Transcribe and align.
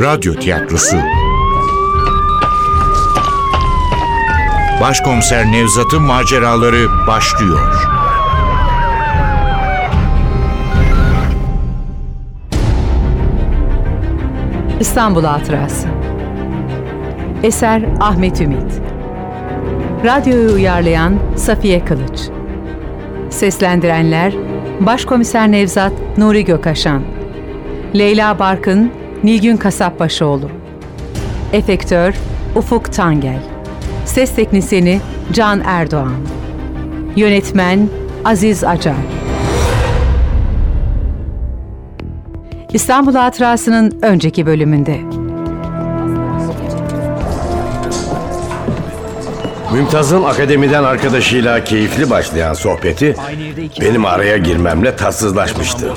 Radyo 0.00 0.34
Tiyatrosu. 0.34 0.96
Başkomiser 4.80 5.52
Nevzat'ın 5.52 6.02
maceraları 6.02 7.06
başlıyor. 7.06 7.74
İstanbul 14.80 15.24
Hatırası. 15.24 15.88
Eser 17.42 17.82
Ahmet 18.00 18.40
Ümit. 18.40 18.80
Radyoyu 20.04 20.52
uyarlayan 20.52 21.18
Safiye 21.36 21.84
Kılıç. 21.84 22.20
Seslendirenler 23.30 24.32
Başkomiser 24.80 25.52
Nevzat 25.52 25.92
Nuri 26.18 26.44
Gökaşan 26.44 27.02
Leyla 27.94 28.38
Barkın 28.38 29.05
Nilgün 29.26 29.56
Kasapbaşıoğlu 29.56 30.50
Efektör 31.52 32.14
Ufuk 32.56 32.92
Tangel. 32.92 33.42
Ses 34.04 34.34
Teknisini 34.34 35.00
Can 35.32 35.62
Erdoğan. 35.64 36.14
Yönetmen 37.16 37.88
Aziz 38.24 38.64
Acar. 38.64 38.94
İstanbul 42.72 43.14
Hatırası'nın 43.14 43.98
önceki 44.02 44.46
bölümünde. 44.46 45.00
Mümtaz'ın 49.76 50.22
akademiden 50.22 50.84
arkadaşıyla 50.84 51.64
keyifli 51.64 52.10
başlayan 52.10 52.54
sohbeti 52.54 53.16
benim 53.80 54.04
araya 54.04 54.36
girmemle 54.36 54.96
tatsızlaşmıştı. 54.96 55.92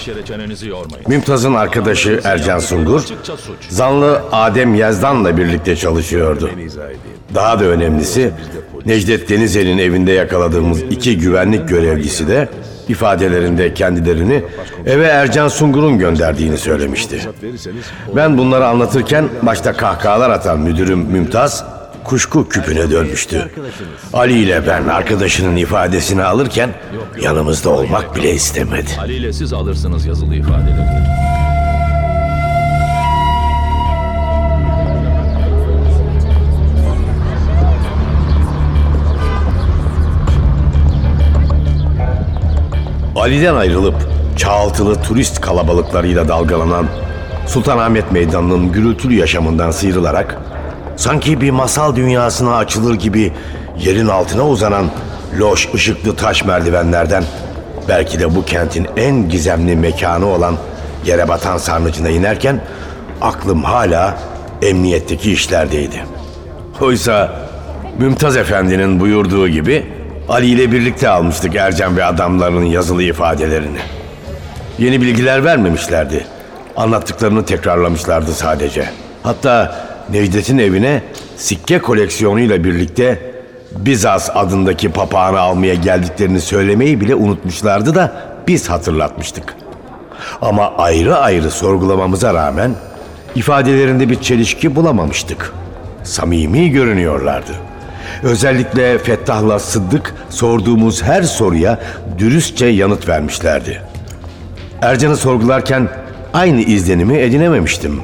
Mümtaz'ın 1.07 1.53
arkadaşı 1.53 2.21
Ercan 2.23 2.59
Sungur, 2.59 3.01
zanlı 3.69 4.21
Adem 4.31 4.75
Yazdan'la 4.75 5.37
birlikte 5.37 5.75
çalışıyordu. 5.75 6.49
Daha 7.35 7.59
da 7.59 7.63
önemlisi 7.63 8.31
Necdet 8.85 9.29
Denizel'in 9.29 9.77
evinde 9.77 10.11
yakaladığımız 10.11 10.81
iki 10.81 11.17
güvenlik 11.17 11.69
görevlisi 11.69 12.27
de 12.27 12.49
ifadelerinde 12.89 13.73
kendilerini 13.73 14.43
eve 14.85 15.05
Ercan 15.05 15.47
Sungur'un 15.47 15.99
gönderdiğini 15.99 16.57
söylemişti. 16.57 17.21
Ben 18.15 18.37
bunları 18.37 18.67
anlatırken 18.67 19.29
başta 19.41 19.73
kahkahalar 19.73 20.29
atan 20.29 20.59
müdürüm 20.59 20.99
Mümtaz 20.99 21.78
kuşku 22.09 22.49
küpüne 22.49 22.91
dönmüştü. 22.91 23.51
Ali 24.13 24.33
ile 24.33 24.67
ben 24.67 24.87
arkadaşının 24.87 25.55
ifadesini 25.55 26.23
alırken 26.23 26.69
yanımızda 27.21 27.69
olmak 27.69 28.15
bile 28.15 28.33
istemedi. 28.33 28.89
Ali 28.99 29.13
ile 29.13 29.33
siz 29.33 29.53
alırsınız 29.53 30.05
yazılı 30.05 30.35
ifadeleri. 30.35 30.89
Ali'den 43.15 43.55
ayrılıp 43.55 43.95
çağaltılı 44.37 45.01
turist 45.01 45.41
kalabalıklarıyla 45.41 46.27
dalgalanan 46.27 46.87
Sultanahmet 47.47 48.11
Meydanı'nın 48.11 48.71
gürültülü 48.71 49.13
yaşamından 49.13 49.71
sıyrılarak 49.71 50.37
sanki 50.99 51.41
bir 51.41 51.51
masal 51.51 51.95
dünyasına 51.95 52.55
açılır 52.55 52.95
gibi 52.95 53.33
yerin 53.79 54.07
altına 54.07 54.47
uzanan 54.47 54.85
loş 55.39 55.73
ışıklı 55.73 56.15
taş 56.15 56.45
merdivenlerden 56.45 57.23
belki 57.87 58.19
de 58.19 58.35
bu 58.35 58.45
kentin 58.45 58.87
en 58.97 59.29
gizemli 59.29 59.75
mekanı 59.75 60.25
olan 60.25 60.55
yere 61.05 61.27
batan 61.27 61.57
sarnıcına 61.57 62.09
inerken 62.09 62.61
aklım 63.21 63.63
hala 63.63 64.17
emniyetteki 64.61 65.31
işlerdeydi. 65.31 66.05
Oysa 66.81 67.31
Mümtaz 67.99 68.37
Efendi'nin 68.37 68.99
buyurduğu 68.99 69.47
gibi 69.47 69.85
Ali 70.29 70.47
ile 70.47 70.71
birlikte 70.71 71.09
almıştık 71.09 71.55
Ercan 71.55 71.97
ve 71.97 72.05
adamlarının 72.05 72.65
yazılı 72.65 73.03
ifadelerini. 73.03 73.79
Yeni 74.79 75.01
bilgiler 75.01 75.45
vermemişlerdi. 75.45 76.25
Anlattıklarını 76.77 77.45
tekrarlamışlardı 77.45 78.33
sadece. 78.33 78.89
Hatta 79.23 79.88
Necdet'in 80.11 80.57
evine 80.57 81.01
sikke 81.37 81.79
koleksiyonuyla 81.79 82.63
birlikte 82.63 83.29
Bizas 83.71 84.29
adındaki 84.33 84.91
papağanı 84.91 85.39
almaya 85.39 85.75
geldiklerini 85.75 86.41
söylemeyi 86.41 87.01
bile 87.01 87.15
unutmuşlardı 87.15 87.95
da 87.95 88.13
biz 88.47 88.69
hatırlatmıştık. 88.69 89.55
Ama 90.41 90.73
ayrı 90.77 91.17
ayrı 91.17 91.51
sorgulamamıza 91.51 92.33
rağmen 92.33 92.71
ifadelerinde 93.35 94.09
bir 94.09 94.21
çelişki 94.21 94.75
bulamamıştık. 94.75 95.53
Samimi 96.03 96.69
görünüyorlardı. 96.69 97.51
Özellikle 98.23 98.97
Fettah'la 98.97 99.59
Sıddık 99.59 100.15
sorduğumuz 100.29 101.03
her 101.03 101.23
soruya 101.23 101.79
dürüstçe 102.17 102.65
yanıt 102.65 103.07
vermişlerdi. 103.07 103.81
Ercan'ı 104.81 105.17
sorgularken 105.17 105.87
aynı 106.33 106.61
izlenimi 106.61 107.17
edinememiştim. 107.17 108.01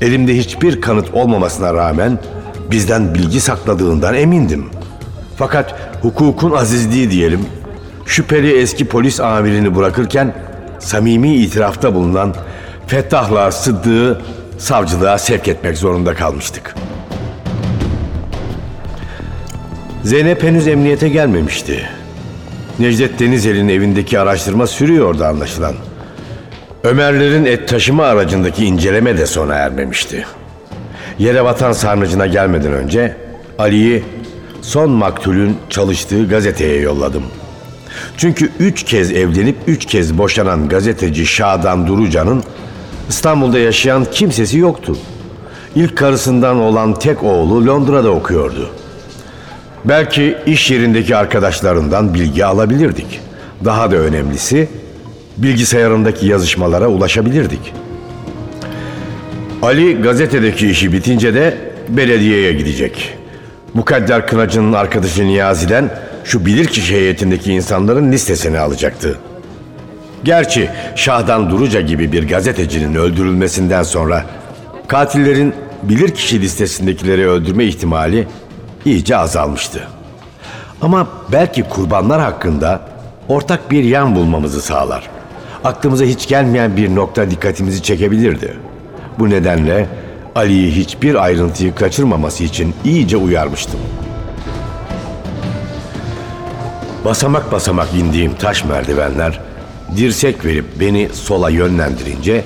Elimde 0.00 0.36
hiçbir 0.36 0.80
kanıt 0.80 1.14
olmamasına 1.14 1.74
rağmen 1.74 2.18
bizden 2.70 3.14
bilgi 3.14 3.40
sakladığından 3.40 4.14
emindim. 4.14 4.64
Fakat 5.36 5.74
hukukun 6.02 6.50
azizliği 6.50 7.10
diyelim, 7.10 7.40
şüpheli 8.06 8.58
eski 8.58 8.88
polis 8.88 9.20
amirini 9.20 9.76
bırakırken 9.76 10.34
samimi 10.78 11.34
itirafta 11.34 11.94
bulunan 11.94 12.34
Fettah'la 12.86 13.52
Sıddık'ı 13.52 14.20
savcılığa 14.58 15.18
sevk 15.18 15.48
etmek 15.48 15.78
zorunda 15.78 16.14
kalmıştık. 16.14 16.74
Zeynep 20.04 20.42
henüz 20.42 20.68
emniyete 20.68 21.08
gelmemişti. 21.08 21.88
Necdet 22.78 23.20
Denizel'in 23.20 23.68
evindeki 23.68 24.18
araştırma 24.18 24.66
sürüyordu 24.66 25.24
anlaşılan. 25.24 25.74
Ömerlerin 26.86 27.44
et 27.44 27.68
taşıma 27.68 28.04
aracındaki 28.04 28.64
inceleme 28.64 29.18
de 29.18 29.26
sona 29.26 29.54
ermemişti. 29.54 30.26
Yere 31.18 31.44
vatan 31.44 31.72
sarnıcına 31.72 32.26
gelmeden 32.26 32.72
önce 32.72 33.16
Ali'yi 33.58 34.04
son 34.62 34.90
maktulün 34.90 35.56
çalıştığı 35.70 36.28
gazeteye 36.28 36.80
yolladım. 36.80 37.22
Çünkü 38.16 38.50
üç 38.58 38.82
kez 38.82 39.12
evlenip 39.12 39.56
üç 39.66 39.86
kez 39.86 40.18
boşanan 40.18 40.68
gazeteci 40.68 41.26
Şadan 41.26 41.86
Durucan'ın 41.86 42.42
İstanbul'da 43.08 43.58
yaşayan 43.58 44.04
kimsesi 44.12 44.58
yoktu. 44.58 44.96
İlk 45.74 45.96
karısından 45.96 46.56
olan 46.60 46.98
tek 46.98 47.22
oğlu 47.22 47.66
Londra'da 47.66 48.10
okuyordu. 48.10 48.70
Belki 49.84 50.38
iş 50.46 50.70
yerindeki 50.70 51.16
arkadaşlarından 51.16 52.14
bilgi 52.14 52.44
alabilirdik. 52.44 53.20
Daha 53.64 53.90
da 53.90 53.96
önemlisi 53.96 54.68
bilgisayarındaki 55.36 56.26
yazışmalara 56.26 56.88
ulaşabilirdik. 56.88 57.72
Ali 59.62 60.02
gazetedeki 60.02 60.70
işi 60.70 60.92
bitince 60.92 61.34
de 61.34 61.58
belediyeye 61.88 62.52
gidecek. 62.52 63.14
Mukadder 63.74 64.26
Kınacı'nın 64.26 64.72
arkadaşı 64.72 65.24
Niyazi'den 65.24 65.90
şu 66.24 66.46
bilirkişi 66.46 66.94
heyetindeki 66.94 67.52
insanların 67.52 68.12
listesini 68.12 68.58
alacaktı. 68.58 69.18
Gerçi 70.24 70.70
Şahdan 70.96 71.50
Duruca 71.50 71.80
gibi 71.80 72.12
bir 72.12 72.28
gazetecinin 72.28 72.94
öldürülmesinden 72.94 73.82
sonra 73.82 74.24
katillerin 74.88 75.54
bilirkişi 75.82 76.40
listesindekileri 76.40 77.28
öldürme 77.28 77.64
ihtimali 77.64 78.28
iyice 78.84 79.16
azalmıştı. 79.16 79.88
Ama 80.80 81.08
belki 81.32 81.62
kurbanlar 81.62 82.20
hakkında 82.20 82.80
ortak 83.28 83.70
bir 83.70 83.84
yan 83.84 84.16
bulmamızı 84.16 84.62
sağlar. 84.62 85.15
Aklımıza 85.64 86.04
hiç 86.04 86.28
gelmeyen 86.28 86.76
bir 86.76 86.94
nokta 86.94 87.30
dikkatimizi 87.30 87.82
çekebilirdi. 87.82 88.56
Bu 89.18 89.30
nedenle 89.30 89.86
Ali'yi 90.34 90.72
hiçbir 90.72 91.14
ayrıntıyı 91.14 91.74
kaçırmaması 91.74 92.44
için 92.44 92.74
iyice 92.84 93.16
uyarmıştım. 93.16 93.80
Basamak 97.04 97.52
basamak 97.52 97.94
indiğim 97.94 98.34
taş 98.34 98.64
merdivenler 98.64 99.40
dirsek 99.96 100.44
verip 100.44 100.64
beni 100.80 101.08
sola 101.12 101.50
yönlendirince 101.50 102.44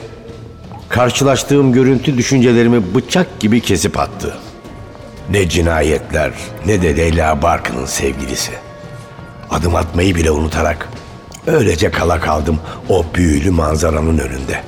karşılaştığım 0.89 1.73
görüntü 1.73 2.19
düşüncelerimi 2.19 2.95
bıçak 2.95 3.41
gibi 3.41 3.61
kesip 3.61 3.99
attı. 3.99 4.37
Ne 5.31 5.49
cinayetler 5.49 6.33
ne 6.67 6.83
de 6.83 6.97
Leyla 6.97 7.43
Barkın'ın 7.43 7.87
sevgilisi. 7.87 8.53
Adım 9.51 9.75
atmayı 9.75 10.15
bile 10.15 10.31
unutarak 10.31 10.89
öylece 11.47 11.91
kala 11.91 12.21
kaldım 12.21 12.59
o 12.89 13.05
büyülü 13.15 13.51
manzaranın 13.51 14.19
önünde. 14.19 14.63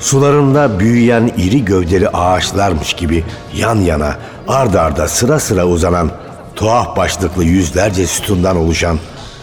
Sularında 0.00 0.80
büyüyen 0.80 1.32
iri 1.38 1.64
gövdeli 1.64 2.08
ağaçlarmış 2.08 2.92
gibi 2.92 3.24
yan 3.56 3.76
yana 3.76 4.16
ard 4.48 4.74
arda 4.74 5.08
sıra 5.08 5.40
sıra 5.40 5.66
uzanan 5.66 6.10
tuhaf 6.56 6.96
başlıklı 6.96 7.44
yüzlerce 7.44 8.06
sütundan 8.06 8.56
oluşan 8.56 8.98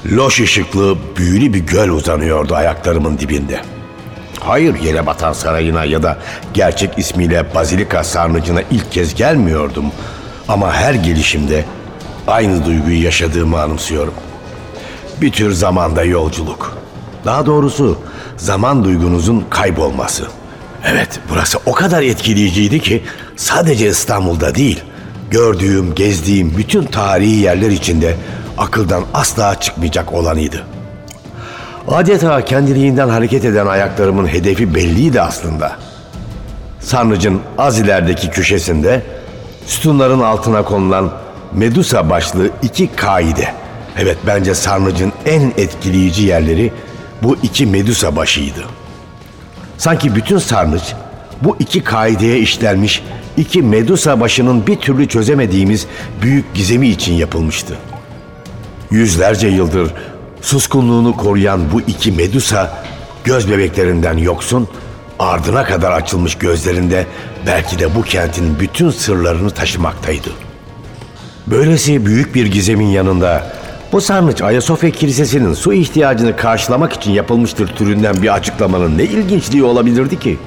loş 0.06 0.40
ışıklı 0.40 0.98
büyülü 1.18 1.54
bir 1.54 1.60
göl 1.60 1.90
uzanıyordu 1.90 2.56
ayaklarımın 2.56 3.18
dibinde. 3.18 3.62
Hayır 4.40 4.80
yere 4.80 5.06
batan 5.06 5.34
sarayına 5.34 5.86
ya 5.86 6.04
da 6.04 6.18
gerçek 6.54 6.98
ismiyle 6.98 7.56
Bazilika 7.56 8.04
Sarnıcı'na 8.04 8.62
ilk 8.72 8.92
kez 8.92 9.16
gelmiyordum. 9.16 9.86
Ama 10.48 10.74
her 10.74 10.94
gelişimde 10.94 11.66
aynı 12.28 12.66
duyguyu 12.66 13.04
yaşadığımı 13.04 13.62
anımsıyorum. 13.62 14.14
Bir 15.22 15.32
tür 15.32 15.52
zamanda 15.52 16.04
yolculuk. 16.04 16.78
Daha 17.26 17.46
doğrusu 17.46 17.98
zaman 18.38 18.84
duygunuzun 18.84 19.46
kaybolması. 19.50 20.28
Evet 20.86 21.20
burası 21.30 21.60
o 21.66 21.72
kadar 21.72 22.02
etkileyiciydi 22.02 22.80
ki 22.80 23.04
sadece 23.36 23.90
İstanbul'da 23.90 24.56
değil, 24.56 24.84
gördüğüm, 25.32 25.96
gezdiğim 25.96 26.58
bütün 26.58 26.84
tarihi 26.84 27.36
yerler 27.36 27.70
içinde 27.70 28.16
akıldan 28.58 29.04
asla 29.14 29.60
çıkmayacak 29.60 30.14
olanıydı. 30.14 30.64
Adeta 31.88 32.46
kendiliğinden 32.46 33.10
hareket 33.10 33.46
eden 33.46 33.68
ayaklarımın 33.68 34.28
hedefi 34.28 34.76
belliydi 34.76 35.22
aslında. 35.22 35.76
Sarnıcın 36.80 37.42
az 37.58 37.80
ilerideki 37.80 38.30
köşesinde 38.30 39.02
sütunların 39.66 40.20
altına 40.20 40.64
konulan 40.64 41.12
Medusa 41.54 42.10
başlı 42.10 42.50
iki 42.64 42.96
kaide. 42.96 43.54
Evet 43.98 44.18
bence 44.28 44.56
Sarnıcın 44.56 45.14
en 45.26 45.54
etkileyici 45.58 46.24
yerleri 46.24 46.72
bu 47.24 47.38
iki 47.44 47.66
Medusa 47.66 48.16
başıydı. 48.16 48.66
Sanki 49.78 50.16
bütün 50.16 50.38
Sarnıç 50.38 50.84
bu 51.42 51.56
iki 51.60 51.84
kaideye 51.84 52.40
işlenmiş 52.40 53.04
iki 53.38 53.62
Medusa 53.62 54.20
başının 54.20 54.68
bir 54.68 54.76
türlü 54.76 55.08
çözemediğimiz 55.08 55.88
büyük 56.22 56.56
gizemi 56.56 56.88
için 56.88 57.14
yapılmıştı. 57.14 57.78
Yüzlerce 58.92 59.48
yıldır 59.48 59.94
suskunluğunu 60.42 61.18
koruyan 61.18 61.72
bu 61.72 61.82
iki 61.82 62.12
Medusa 62.12 62.84
göz 63.24 63.52
bebeklerinden 63.52 64.18
yoksun, 64.18 64.68
ardına 65.20 65.64
kadar 65.64 65.92
açılmış 65.92 66.36
gözlerinde 66.36 67.06
belki 67.48 67.80
de 67.80 67.96
bu 67.96 68.02
kentin 68.02 68.60
bütün 68.60 68.90
sırlarını 68.90 69.50
taşımaktaydı. 69.50 70.30
Böylesi 71.48 72.06
büyük 72.06 72.36
bir 72.36 72.46
gizemin 72.46 72.88
yanında 72.88 73.58
bu 73.92 74.02
sarnıç 74.02 74.42
Ayasofya 74.42 74.92
Kilisesi'nin 74.92 75.54
su 75.54 75.74
ihtiyacını 75.74 76.36
karşılamak 76.36 76.94
için 76.94 77.12
yapılmıştır 77.12 77.68
türünden 77.68 78.22
bir 78.22 78.34
açıklamanın 78.34 78.98
ne 78.98 79.04
ilginçliği 79.04 79.64
olabilirdi 79.64 80.20
ki? 80.20 80.38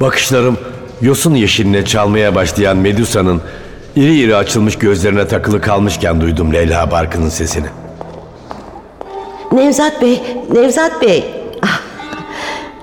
Bakışlarım 0.00 0.58
yosun 1.02 1.34
yeşiline 1.34 1.84
çalmaya 1.84 2.34
başlayan 2.34 2.76
Medusa'nın 2.76 3.40
iri 3.96 4.16
iri 4.16 4.36
açılmış 4.36 4.78
gözlerine 4.78 5.28
takılı 5.28 5.60
kalmışken 5.60 6.20
duydum 6.20 6.52
Leyla 6.52 6.90
Barkın'ın 6.90 7.28
sesini. 7.28 7.66
Nevzat 9.52 10.02
Bey, 10.02 10.22
Nevzat 10.52 11.02
Bey. 11.02 11.24
Ah, 11.62 11.80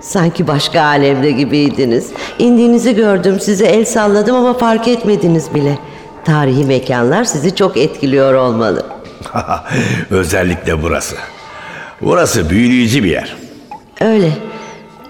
sanki 0.02 0.48
başka 0.48 0.82
alemde 0.82 1.32
gibiydiniz. 1.32 2.10
İndiğinizi 2.40 2.96
gördüm, 2.96 3.40
size 3.40 3.66
el 3.66 3.86
salladım 3.86 4.36
ama 4.36 4.54
fark 4.54 4.88
etmediniz 4.88 5.54
bile. 5.54 5.78
Tarihi 6.26 6.66
mekanlar 6.66 7.24
sizi 7.24 7.56
çok 7.56 7.78
etkiliyor 7.78 8.34
olmalı. 8.34 9.01
Özellikle 10.10 10.82
burası. 10.84 11.16
Burası 12.02 12.50
büyüleyici 12.50 13.04
bir 13.04 13.10
yer. 13.10 13.36
Öyle. 14.02 14.32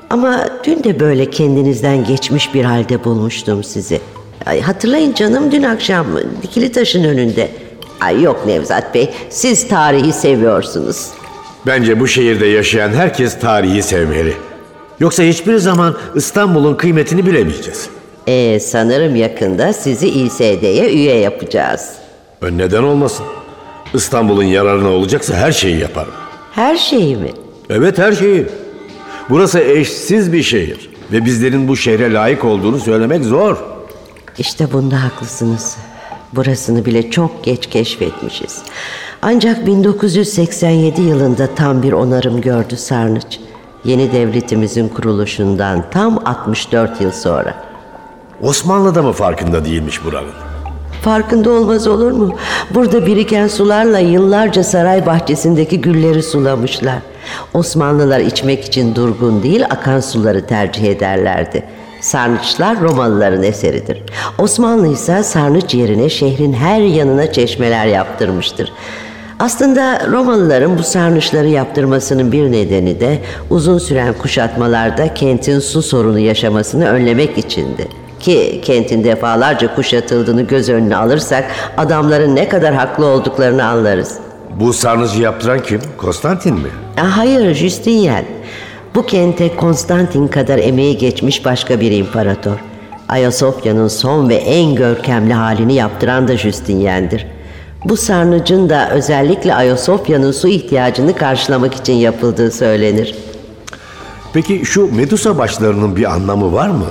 Ama 0.09 0.45
dün 0.63 0.83
de 0.83 0.99
böyle 0.99 1.29
kendinizden 1.29 2.03
geçmiş 2.05 2.53
bir 2.53 2.63
halde 2.65 3.03
bulmuştum 3.03 3.63
sizi. 3.63 4.01
Ay, 4.45 4.61
hatırlayın 4.61 5.13
canım 5.13 5.51
dün 5.51 5.63
akşam 5.63 6.07
dikili 6.41 6.71
taşın 6.71 7.03
önünde. 7.03 7.49
Ay 8.01 8.21
yok 8.21 8.45
Nevzat 8.45 8.95
Bey, 8.95 9.09
siz 9.29 9.67
tarihi 9.67 10.13
seviyorsunuz. 10.13 11.07
Bence 11.67 11.99
bu 11.99 12.07
şehirde 12.07 12.45
yaşayan 12.45 12.89
herkes 12.89 13.39
tarihi 13.39 13.83
sevmeli. 13.83 14.33
Yoksa 14.99 15.23
hiçbir 15.23 15.57
zaman 15.57 15.95
İstanbul'un 16.15 16.75
kıymetini 16.75 17.25
bilemeyeceğiz. 17.25 17.89
Ee, 18.27 18.59
sanırım 18.59 19.15
yakında 19.15 19.73
sizi 19.73 20.09
İSD'ye 20.09 20.93
üye 20.93 21.15
yapacağız. 21.15 21.89
E 22.43 22.57
Neden 22.57 22.83
olmasın? 22.83 23.25
İstanbul'un 23.93 24.43
yararına 24.43 24.89
olacaksa 24.89 25.33
her 25.33 25.51
şeyi 25.51 25.79
yaparım. 25.79 26.13
Her 26.51 26.75
şeyi 26.75 27.15
mi? 27.15 27.29
Evet 27.69 27.97
her 27.97 28.11
şeyi. 28.11 28.47
Burası 29.29 29.59
eşsiz 29.59 30.33
bir 30.33 30.43
şehir. 30.43 30.89
Ve 31.11 31.25
bizlerin 31.25 31.67
bu 31.67 31.77
şehre 31.77 32.13
layık 32.13 32.45
olduğunu 32.45 32.79
söylemek 32.79 33.23
zor. 33.25 33.57
İşte 34.37 34.73
bunda 34.73 35.03
haklısınız. 35.03 35.77
Burasını 36.33 36.85
bile 36.85 37.11
çok 37.11 37.43
geç 37.43 37.67
keşfetmişiz. 37.69 38.61
Ancak 39.21 39.67
1987 39.67 41.01
yılında 41.01 41.55
tam 41.55 41.83
bir 41.83 41.91
onarım 41.91 42.41
gördü 42.41 42.77
Sarnıç. 42.77 43.39
Yeni 43.85 44.11
devletimizin 44.11 44.87
kuruluşundan 44.87 45.83
tam 45.91 46.19
64 46.25 47.01
yıl 47.01 47.11
sonra. 47.11 47.63
Osmanlı'da 48.41 49.01
mı 49.01 49.13
farkında 49.13 49.65
değilmiş 49.65 50.05
buranın? 50.05 50.50
Farkında 51.01 51.49
olmaz 51.49 51.87
olur 51.87 52.11
mu? 52.11 52.35
Burada 52.75 53.05
biriken 53.05 53.47
sularla 53.47 53.99
yıllarca 53.99 54.63
saray 54.63 55.05
bahçesindeki 55.05 55.81
gülleri 55.81 56.23
sulamışlar. 56.23 56.99
Osmanlılar 57.53 58.19
içmek 58.19 58.65
için 58.65 58.95
durgun 58.95 59.43
değil 59.43 59.65
akan 59.69 59.99
suları 59.99 60.45
tercih 60.45 60.83
ederlerdi. 60.83 61.63
Sarnıçlar 62.01 62.81
Romalıların 62.81 63.43
eseridir. 63.43 64.03
Osmanlı 64.37 64.87
ise 64.87 65.23
sarnıç 65.23 65.73
yerine 65.73 66.09
şehrin 66.09 66.53
her 66.53 66.81
yanına 66.81 67.31
çeşmeler 67.31 67.85
yaptırmıştır. 67.85 68.73
Aslında 69.39 70.07
Romalıların 70.11 70.77
bu 70.77 70.83
sarnıçları 70.83 71.47
yaptırmasının 71.47 72.31
bir 72.31 72.51
nedeni 72.51 72.99
de 72.99 73.19
uzun 73.49 73.77
süren 73.77 74.13
kuşatmalarda 74.13 75.13
kentin 75.13 75.59
su 75.59 75.81
sorunu 75.81 76.19
yaşamasını 76.19 76.87
önlemek 76.87 77.37
içindi. 77.37 78.00
Ki 78.21 78.61
kentin 78.65 79.03
defalarca 79.03 79.75
kuşatıldığını 79.75 80.41
göz 80.41 80.69
önüne 80.69 80.95
alırsak 80.95 81.45
adamların 81.77 82.35
ne 82.35 82.49
kadar 82.49 82.73
haklı 82.73 83.05
olduklarını 83.05 83.65
anlarız. 83.65 84.17
Bu 84.59 84.73
sarnıcı 84.73 85.21
yaptıran 85.21 85.59
kim? 85.59 85.81
Konstantin 85.97 86.53
mi? 86.55 86.67
Ah, 86.97 87.17
Hayır, 87.17 87.53
Justinian. 87.55 88.23
Bu 88.95 89.05
kente 89.05 89.55
Konstantin 89.55 90.27
kadar 90.27 90.57
emeği 90.57 90.97
geçmiş 90.97 91.45
başka 91.45 91.79
bir 91.79 91.91
imparator. 91.91 92.57
Ayasofya'nın 93.09 93.87
son 93.87 94.29
ve 94.29 94.35
en 94.35 94.75
görkemli 94.75 95.33
halini 95.33 95.73
yaptıran 95.73 96.27
da 96.27 96.37
Justinian'dir. 96.37 97.27
Bu 97.85 97.97
sarnıcın 97.97 98.69
da 98.69 98.89
özellikle 98.89 99.55
Ayasofya'nın 99.55 100.31
su 100.31 100.47
ihtiyacını 100.47 101.15
karşılamak 101.15 101.75
için 101.75 101.93
yapıldığı 101.93 102.51
söylenir. 102.51 103.15
Peki 104.33 104.65
şu 104.65 104.95
Medusa 104.95 105.37
başlarının 105.37 105.95
bir 105.95 106.11
anlamı 106.13 106.53
var 106.53 106.69
mı? 106.69 106.85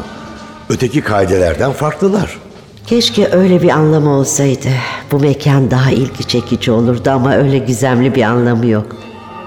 Öteki 0.71 1.01
kaidelerden 1.01 1.73
farklılar. 1.73 2.39
Keşke 2.87 3.29
öyle 3.33 3.63
bir 3.63 3.69
anlamı 3.69 4.11
olsaydı. 4.11 4.69
Bu 5.13 5.21
mekan 5.21 5.71
daha 5.71 5.91
ilgi 5.91 6.25
çekici 6.29 6.71
olurdu 6.71 7.11
ama 7.11 7.35
öyle 7.35 7.59
gizemli 7.59 8.15
bir 8.15 8.23
anlamı 8.23 8.67
yok. 8.67 8.97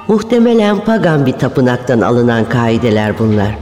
Muhtemelen 0.08 0.86
pagan 0.86 1.26
bir 1.26 1.32
tapınaktan 1.32 2.02
alınan 2.02 2.50
kaideler 2.50 3.20
bunlar. 3.20 3.58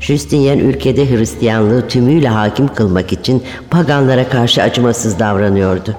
Justinian 0.00 0.58
ülkede 0.58 1.10
Hristiyanlığı 1.10 1.88
tümüyle 1.88 2.28
hakim 2.28 2.68
kılmak 2.68 3.12
için 3.12 3.42
paganlara 3.70 4.28
karşı 4.28 4.62
acımasız 4.62 5.18
davranıyordu. 5.18 5.96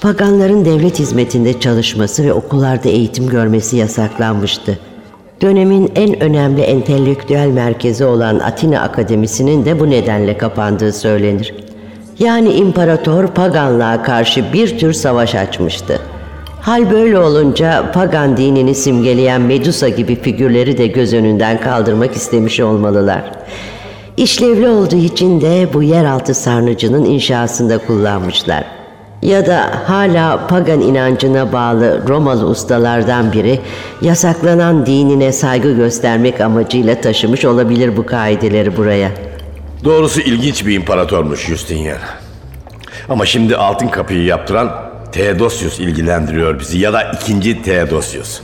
Paganların 0.00 0.64
devlet 0.64 0.98
hizmetinde 0.98 1.60
çalışması 1.60 2.24
ve 2.24 2.32
okullarda 2.32 2.88
eğitim 2.88 3.28
görmesi 3.28 3.76
yasaklanmıştı. 3.76 4.78
Dönemin 5.42 5.92
en 5.94 6.22
önemli 6.22 6.60
entelektüel 6.60 7.48
merkezi 7.48 8.04
olan 8.04 8.38
Atina 8.38 8.80
Akademisi'nin 8.80 9.64
de 9.64 9.80
bu 9.80 9.90
nedenle 9.90 10.38
kapandığı 10.38 10.92
söylenir. 10.92 11.54
Yani 12.18 12.52
imparator 12.52 13.26
paganlığa 13.26 14.02
karşı 14.02 14.52
bir 14.52 14.78
tür 14.78 14.92
savaş 14.92 15.34
açmıştı. 15.34 16.00
Hal 16.60 16.90
böyle 16.90 17.18
olunca 17.18 17.92
pagan 17.92 18.36
dinini 18.36 18.74
simgeleyen 18.74 19.40
Medusa 19.40 19.88
gibi 19.88 20.14
figürleri 20.14 20.78
de 20.78 20.86
göz 20.86 21.14
önünden 21.14 21.60
kaldırmak 21.60 22.16
istemiş 22.16 22.60
olmalılar. 22.60 23.22
İşlevli 24.16 24.68
olduğu 24.68 24.96
için 24.96 25.40
de 25.40 25.68
bu 25.74 25.82
yeraltı 25.82 26.34
sarnıcının 26.34 27.04
inşasında 27.04 27.78
kullanmışlar. 27.78 28.79
Ya 29.22 29.46
da 29.46 29.82
hala 29.86 30.46
pagan 30.46 30.80
inancına 30.80 31.52
bağlı 31.52 32.08
Romalı 32.08 32.46
ustalardan 32.46 33.32
biri 33.32 33.60
yasaklanan 34.02 34.86
dinine 34.86 35.32
saygı 35.32 35.72
göstermek 35.72 36.40
amacıyla 36.40 37.00
taşımış 37.00 37.44
olabilir 37.44 37.96
bu 37.96 38.06
kaideleri 38.06 38.76
buraya. 38.76 39.10
Doğrusu 39.84 40.20
ilginç 40.20 40.66
bir 40.66 40.74
imparatormuş 40.74 41.46
Justinian. 41.46 41.98
Ama 43.08 43.26
şimdi 43.26 43.56
altın 43.56 43.88
kapıyı 43.88 44.24
yaptıran 44.24 44.90
Theodosius 45.12 45.80
ilgilendiriyor 45.80 46.60
bizi 46.60 46.78
ya 46.78 46.92
da 46.92 47.02
ikinci 47.02 47.62
Theodosius. 47.62 48.40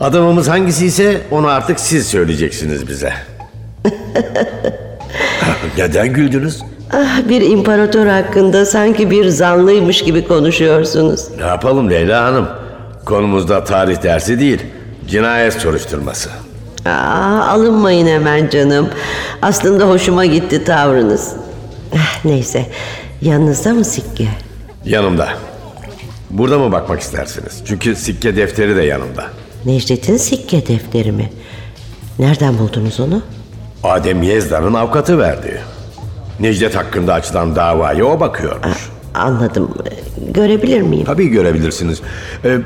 Adamımız 0.00 0.48
hangisi 0.48 0.86
ise 0.86 1.20
onu 1.30 1.48
artık 1.48 1.80
siz 1.80 2.06
söyleyeceksiniz 2.06 2.88
bize. 2.88 3.12
Neden 5.78 6.12
güldünüz? 6.12 6.62
Ah, 6.92 7.28
bir 7.28 7.40
imparator 7.40 8.06
hakkında 8.06 8.66
sanki 8.66 9.10
bir 9.10 9.28
zanlıymış 9.28 10.02
gibi 10.04 10.28
konuşuyorsunuz. 10.28 11.24
Ne 11.38 11.46
yapalım 11.46 11.90
Leyla 11.90 12.24
Hanım? 12.24 12.48
Konumuzda 13.04 13.64
tarih 13.64 14.02
dersi 14.02 14.40
değil, 14.40 14.60
cinayet 15.08 15.52
soruşturması. 15.54 16.30
Aa, 16.86 16.90
alınmayın 17.48 18.06
hemen 18.06 18.48
canım. 18.48 18.88
Aslında 19.42 19.88
hoşuma 19.88 20.24
gitti 20.26 20.64
tavrınız. 20.64 21.32
Eh, 21.92 22.24
Neyse, 22.24 22.66
yanınızda 23.22 23.74
mı 23.74 23.84
sikke? 23.84 24.28
Yanımda. 24.84 25.28
Burada 26.30 26.58
mı 26.58 26.72
bakmak 26.72 27.00
istersiniz? 27.00 27.62
Çünkü 27.66 27.96
sikke 27.96 28.36
defteri 28.36 28.76
de 28.76 28.82
yanımda. 28.82 29.24
Necdet'in 29.64 30.16
sikke 30.16 30.66
defteri 30.66 31.12
mi? 31.12 31.30
Nereden 32.18 32.58
buldunuz 32.58 33.00
onu? 33.00 33.22
Adem 33.84 34.22
Yezda'nın 34.22 34.74
avukatı 34.74 35.18
verdi. 35.18 35.60
Necdet 36.40 36.76
hakkında 36.76 37.14
açılan 37.14 37.56
davaya 37.56 38.04
o 38.04 38.20
bakıyormuş. 38.20 38.90
Anladım. 39.14 39.74
Görebilir 40.34 40.82
miyim? 40.82 41.04
Tabii 41.04 41.28
görebilirsiniz. 41.28 42.00
Ee, 42.44 42.58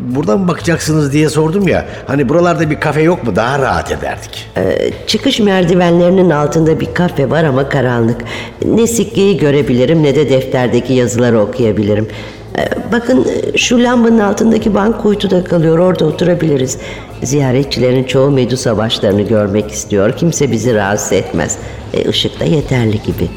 buradan 0.00 0.40
mı 0.40 0.48
bakacaksınız 0.48 1.12
diye 1.12 1.28
sordum 1.28 1.68
ya. 1.68 1.86
Hani 2.06 2.28
buralarda 2.28 2.70
bir 2.70 2.80
kafe 2.80 3.02
yok 3.02 3.24
mu? 3.24 3.36
Daha 3.36 3.58
rahat 3.58 3.92
ederdik. 3.92 4.46
Ee, 4.56 4.90
çıkış 5.06 5.40
merdivenlerinin 5.40 6.30
altında 6.30 6.80
bir 6.80 6.94
kafe 6.94 7.30
var 7.30 7.44
ama 7.44 7.68
karanlık. 7.68 8.20
Ne 8.64 8.86
sikkeyi 8.86 9.36
görebilirim 9.36 10.02
ne 10.02 10.14
de 10.14 10.30
defterdeki 10.30 10.92
yazıları 10.92 11.40
okuyabilirim. 11.40 12.08
Ee, 12.58 12.68
bakın 12.92 13.26
şu 13.56 13.82
lambanın 13.82 14.18
altındaki 14.18 14.74
bank 14.74 15.02
kuytuda 15.02 15.44
kalıyor. 15.44 15.78
Orada 15.78 16.04
oturabiliriz. 16.04 16.78
Ziyaretçilerin 17.22 18.04
çoğu 18.04 18.30
Medusa 18.30 18.76
başlarını 18.76 19.22
görmek 19.22 19.70
istiyor. 19.70 20.16
Kimse 20.16 20.52
bizi 20.52 20.74
rahatsız 20.74 21.12
etmez. 21.12 21.58
E, 21.94 22.08
ışık 22.08 22.40
da 22.40 22.44
yeterli 22.44 23.02
gibi. 23.02 23.30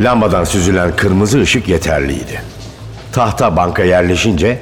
Lambadan 0.00 0.44
süzülen 0.44 0.96
kırmızı 0.96 1.40
ışık 1.40 1.68
yeterliydi. 1.68 2.42
Tahta 3.12 3.56
banka 3.56 3.82
yerleşince 3.82 4.58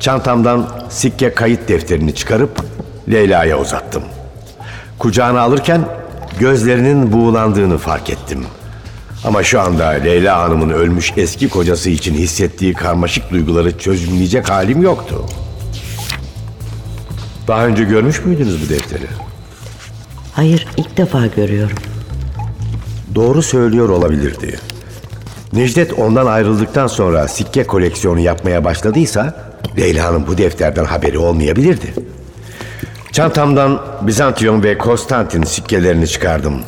çantamdan 0.00 0.68
sikke 0.88 1.34
kayıt 1.34 1.68
defterini 1.68 2.14
çıkarıp 2.14 2.60
Leyla'ya 3.10 3.58
uzattım. 3.58 4.02
Kucağına 4.98 5.40
alırken 5.40 5.80
gözlerinin 6.40 7.12
buğulandığını 7.12 7.78
fark 7.78 8.10
ettim. 8.10 8.46
Ama 9.24 9.42
şu 9.42 9.60
anda 9.60 9.86
Leyla 9.86 10.38
Hanım'ın 10.42 10.70
ölmüş 10.70 11.12
eski 11.16 11.48
kocası 11.48 11.90
için 11.90 12.14
hissettiği 12.14 12.74
karmaşık 12.74 13.30
duyguları 13.30 13.78
çözümleyecek 13.78 14.50
halim 14.50 14.82
yoktu. 14.82 15.24
Daha 17.48 17.66
önce 17.66 17.84
görmüş 17.84 18.24
müydünüz 18.24 18.66
bu 18.66 18.68
defteri? 18.68 19.06
Hayır 20.32 20.66
ilk 20.76 20.96
defa 20.96 21.26
görüyorum. 21.26 21.76
Doğru 23.14 23.42
söylüyor 23.42 23.88
olabilirdi. 23.88 24.58
Necdet 25.52 25.92
ondan 25.92 26.26
ayrıldıktan 26.26 26.86
sonra 26.86 27.28
sikke 27.28 27.64
koleksiyonu 27.64 28.20
yapmaya 28.20 28.64
başladıysa 28.64 29.52
Leyla'nın 29.78 30.26
bu 30.26 30.38
defterden 30.38 30.84
haberi 30.84 31.18
olmayabilirdi. 31.18 31.94
Çantamdan 33.12 33.82
Bizantiyon 34.02 34.62
ve 34.62 34.78
Konstantin 34.78 35.42
sikkelerini 35.42 36.08
çıkardım. 36.08 36.60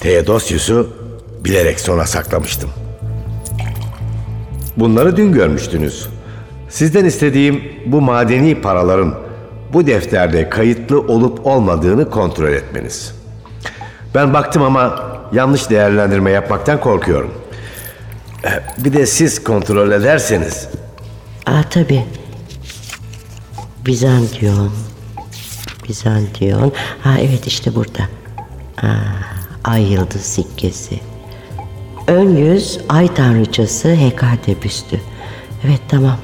Theodosius'u 0.00 0.97
bilerek 1.48 1.80
sona 1.80 2.06
saklamıştım. 2.06 2.70
Bunları 4.76 5.16
dün 5.16 5.32
görmüştünüz. 5.32 6.08
Sizden 6.68 7.04
istediğim 7.04 7.62
bu 7.86 8.00
madeni 8.00 8.60
paraların 8.60 9.14
bu 9.72 9.86
defterde 9.86 10.48
kayıtlı 10.48 11.00
olup 11.00 11.46
olmadığını 11.46 12.10
kontrol 12.10 12.52
etmeniz. 12.52 13.14
Ben 14.14 14.34
baktım 14.34 14.62
ama 14.62 15.00
yanlış 15.32 15.70
değerlendirme 15.70 16.30
yapmaktan 16.30 16.80
korkuyorum. 16.80 17.34
Eh, 18.44 18.50
Bir 18.84 18.92
de 18.92 19.06
siz 19.06 19.44
kontrol 19.44 19.90
ederseniz 19.90 20.68
Aa 21.46 21.62
tabii. 21.70 22.04
Bizantiyon. 23.86 24.72
Bizantiyon. 25.88 26.72
Ha 27.02 27.14
evet 27.20 27.46
işte 27.46 27.74
burada. 27.74 28.02
Aa, 28.82 28.88
ay 29.64 29.92
yıldız 29.92 30.20
sikkesi. 30.22 31.00
Ön 32.08 32.36
yüz 32.36 32.78
ay 32.88 33.14
tanrıçası 33.14 33.94
Hekate 33.94 34.62
büstü. 34.62 35.00
Evet 35.66 35.80
tamam. 35.88 36.18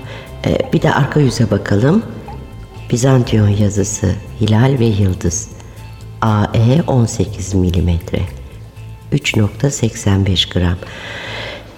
Ee, 0.47 0.59
bir 0.73 0.83
de 0.83 0.95
arka 0.95 1.21
yüze 1.21 1.51
bakalım. 1.51 2.03
Bizantiyon 2.91 3.49
yazısı 3.49 4.15
hilal 4.41 4.77
ve 4.79 4.85
yıldız. 4.85 5.49
AE 6.23 6.83
18 6.87 7.55
milimetre. 7.55 8.21
3.85 9.13 10.55
gram. 10.55 10.77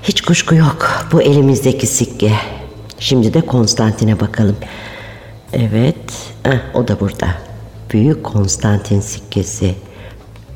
Hiç 0.03 0.21
kuşku 0.21 0.55
yok. 0.55 1.09
Bu 1.13 1.23
elimizdeki 1.23 1.87
sikke. 1.87 2.33
Şimdi 2.99 3.35
de 3.35 3.41
Konstantin'e 3.41 4.21
bakalım. 4.21 4.57
Evet, 5.53 6.33
eh, 6.45 6.59
o 6.75 6.89
da 6.89 7.01
burada. 7.01 7.29
Büyük 7.93 8.25
Konstantin 8.25 9.01
sikkesi. 9.01 9.75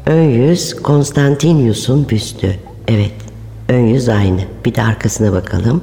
Ön 0.07 0.23
yüz 0.23 0.83
Konstantinius'un 0.83 2.09
büstü. 2.09 2.57
Evet, 2.89 3.30
ön 3.71 3.87
yüz 3.87 4.09
aynı. 4.09 4.41
Bir 4.65 4.75
de 4.75 4.83
arkasına 4.83 5.33
bakalım. 5.33 5.83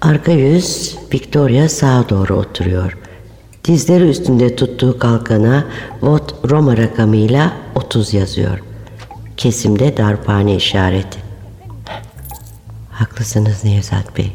Arka 0.00 0.32
yüz 0.32 0.96
Victoria 1.14 1.68
sağa 1.68 2.04
doğru 2.08 2.34
oturuyor. 2.34 2.98
Dizleri 3.64 4.08
üstünde 4.08 4.56
tuttuğu 4.56 4.98
kalkana 4.98 5.64
Vot 6.02 6.34
Roma 6.50 6.76
rakamıyla 6.76 7.52
30 7.74 8.14
yazıyor. 8.14 8.58
Kesimde 9.36 9.96
darphane 9.96 10.56
işareti. 10.56 11.18
Haklısınız 12.90 13.64
Nevzat 13.64 14.18
Bey. 14.18 14.32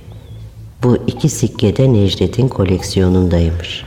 Bu 0.84 0.98
iki 1.08 1.30
sikke 1.30 1.78
de 1.78 1.94
Necdet'in 1.94 2.48
koleksiyonundaymış. 2.48 3.84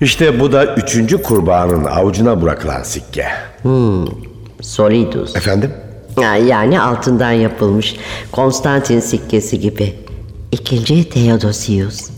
işte 0.00 0.40
bu 0.40 0.52
da 0.52 0.74
üçüncü 0.74 1.22
kurbanın 1.22 1.84
avucuna 1.84 2.42
bırakılan 2.42 2.82
sikke. 2.82 3.26
Solidus. 4.60 5.36
Efendim? 5.36 5.72
Yani 6.48 6.80
altından 6.80 7.32
yapılmış 7.32 7.96
Konstantin 8.32 9.00
sikkesi 9.00 9.60
gibi. 9.60 9.94
İkinci 10.52 11.08
Theodosius. 11.08 12.10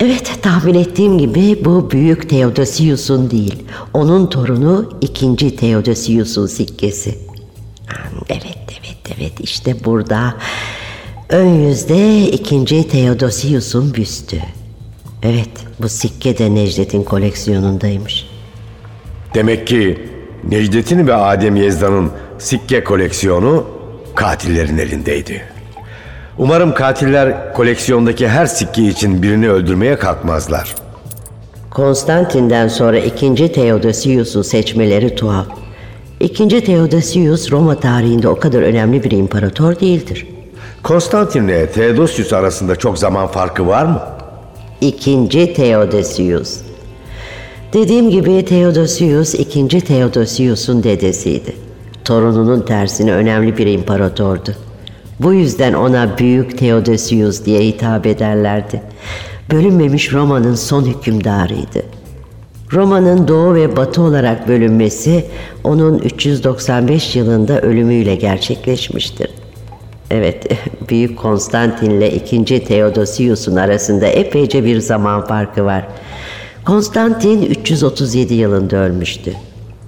Evet 0.00 0.38
tahmin 0.42 0.74
ettiğim 0.74 1.18
gibi 1.18 1.64
bu 1.64 1.90
büyük 1.90 2.30
Theodosius'un 2.30 3.30
değil. 3.30 3.62
Onun 3.94 4.26
torunu 4.26 4.98
ikinci 5.00 5.56
Theodosius'un 5.56 6.46
sikkesi. 6.46 7.18
Evet 8.28 8.58
evet 8.80 9.16
evet 9.18 9.32
işte 9.40 9.84
burada. 9.84 10.34
Ön 11.28 11.46
yüzde 11.46 12.28
ikinci 12.28 12.88
Theodosius'un 12.88 13.94
büstü. 13.94 14.42
Evet 15.22 15.50
bu 15.78 15.88
sikke 15.88 16.38
de 16.38 16.54
Necdet'in 16.54 17.02
koleksiyonundaymış. 17.02 18.26
Demek 19.34 19.66
ki 19.66 20.08
Necdet'in 20.44 21.06
ve 21.06 21.14
Adem 21.14 21.56
Yezda'nın 21.56 22.10
sikke 22.38 22.84
koleksiyonu 22.84 23.64
katillerin 24.14 24.78
elindeydi. 24.78 25.42
Umarım 26.38 26.74
katiller 26.74 27.54
koleksiyondaki 27.54 28.28
her 28.28 28.46
sikke 28.46 28.82
için 28.82 29.22
birini 29.22 29.50
öldürmeye 29.50 29.98
kalkmazlar. 29.98 30.74
Konstantin'den 31.70 32.68
sonra 32.68 32.98
ikinci 32.98 33.52
Theodosius'u 33.52 34.44
seçmeleri 34.44 35.14
tuhaf. 35.14 35.46
İkinci 36.20 36.64
Theodosius 36.64 37.50
Roma 37.50 37.80
tarihinde 37.80 38.28
o 38.28 38.38
kadar 38.38 38.62
önemli 38.62 39.04
bir 39.04 39.10
imparator 39.10 39.80
değildir. 39.80 40.26
Konstantin 40.82 41.48
ile 41.48 41.70
Theodosius 41.70 42.32
arasında 42.32 42.76
çok 42.76 42.98
zaman 42.98 43.26
farkı 43.26 43.66
var 43.66 43.84
mı? 43.84 44.00
İkinci 44.80 45.54
Theodosius. 45.54 46.56
Dediğim 47.72 48.10
gibi 48.10 48.44
Theodosius 48.44 49.34
ikinci 49.34 49.80
Theodosius'un 49.80 50.82
dedesiydi. 50.82 51.65
Torununun 52.06 52.60
tersine 52.60 53.12
önemli 53.12 53.58
bir 53.58 53.66
imparatordu. 53.66 54.50
Bu 55.20 55.34
yüzden 55.34 55.72
ona 55.72 56.18
Büyük 56.18 56.58
Theodosius 56.58 57.44
diye 57.44 57.60
hitap 57.60 58.06
ederlerdi. 58.06 58.82
Bölünmemiş 59.52 60.12
Roma'nın 60.12 60.54
son 60.54 60.84
hükümdarıydı. 60.84 61.82
Roma'nın 62.72 63.28
doğu 63.28 63.54
ve 63.54 63.76
batı 63.76 64.02
olarak 64.02 64.48
bölünmesi 64.48 65.24
onun 65.64 65.98
395 65.98 67.16
yılında 67.16 67.60
ölümüyle 67.60 68.14
gerçekleşmiştir. 68.14 69.30
Evet, 70.10 70.46
Büyük 70.88 71.18
Konstantin 71.18 71.90
ile 71.90 72.14
2. 72.14 72.64
Theodosius'un 72.64 73.56
arasında 73.56 74.06
epeyce 74.06 74.64
bir 74.64 74.80
zaman 74.80 75.26
farkı 75.26 75.64
var. 75.64 75.88
Konstantin 76.64 77.42
337 77.42 78.34
yılında 78.34 78.76
ölmüştü. 78.76 79.32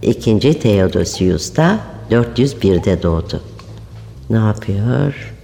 2. 0.03 0.39
Theodosius 0.61 1.57
da 1.57 1.79
401'de 2.11 3.03
doğdu. 3.03 3.41
Ne 4.31 4.37
yapıyor? 4.37 5.35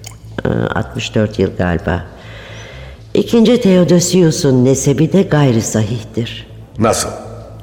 Ee, 0.45 0.49
64 0.49 1.39
yıl 1.39 1.51
galiba. 1.59 2.05
2. 3.15 3.61
Theodosius'un 3.61 4.65
nesebi 4.65 5.13
de 5.13 5.23
gayri 5.23 5.63
sahihtir. 5.63 6.47
Nasıl? 6.79 7.09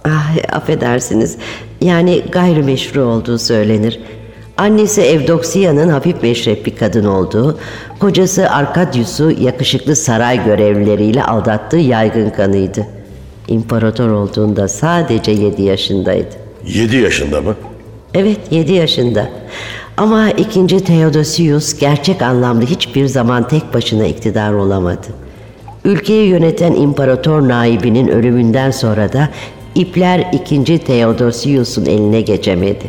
Ah, 0.05 0.35
affedersiniz. 0.51 1.37
Yani 1.81 2.21
gayrimeşru 2.31 3.01
olduğu 3.01 3.37
söylenir. 3.37 3.99
Annesi 4.57 5.01
Evdoksiya'nın 5.01 5.89
hafif 5.89 6.23
meşrep 6.23 6.65
bir 6.65 6.75
kadın 6.75 7.05
olduğu, 7.05 7.59
kocası 7.99 8.49
Arkadius'u 8.49 9.31
yakışıklı 9.31 9.95
saray 9.95 10.45
görevlileriyle 10.45 11.23
aldattığı 11.23 11.77
yaygın 11.77 12.29
kanıydı. 12.29 12.87
İmparator 13.47 14.09
olduğunda 14.09 14.67
sadece 14.67 15.31
7 15.31 15.61
yaşındaydı. 15.61 16.35
7 16.67 16.95
yaşında 16.95 17.41
mı? 17.41 17.55
Evet 18.13 18.39
7 18.51 18.73
yaşında. 18.73 19.29
Ama 19.97 20.29
2. 20.31 20.67
Theodosius 20.67 21.79
gerçek 21.79 22.21
anlamda 22.21 22.65
hiçbir 22.65 23.05
zaman 23.05 23.47
tek 23.47 23.73
başına 23.73 24.05
iktidar 24.05 24.53
olamadı. 24.53 25.07
Ülkeyi 25.85 26.29
yöneten 26.29 26.73
imparator 26.73 27.47
naibinin 27.47 28.07
ölümünden 28.07 28.71
sonra 28.71 29.13
da 29.13 29.29
ipler 29.75 30.27
2. 30.33 30.79
Theodosius'un 30.79 31.85
eline 31.85 32.21
geçemedi. 32.21 32.85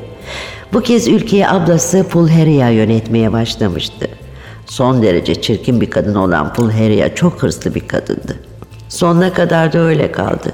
Bu 0.73 0.81
kez 0.81 1.09
ülkeyi 1.09 1.49
ablası 1.49 2.05
Pulheria 2.09 2.69
yönetmeye 2.69 3.33
başlamıştı. 3.33 4.09
Son 4.67 5.03
derece 5.03 5.43
çirkin 5.43 5.81
bir 5.81 5.91
kadın 5.91 6.15
olan 6.15 6.53
Pulheria 6.53 7.15
çok 7.15 7.43
hırslı 7.43 7.75
bir 7.75 7.89
kadındı. 7.89 8.37
Sonuna 8.89 9.33
kadar 9.33 9.73
da 9.73 9.79
öyle 9.79 10.13
kaldı. 10.13 10.53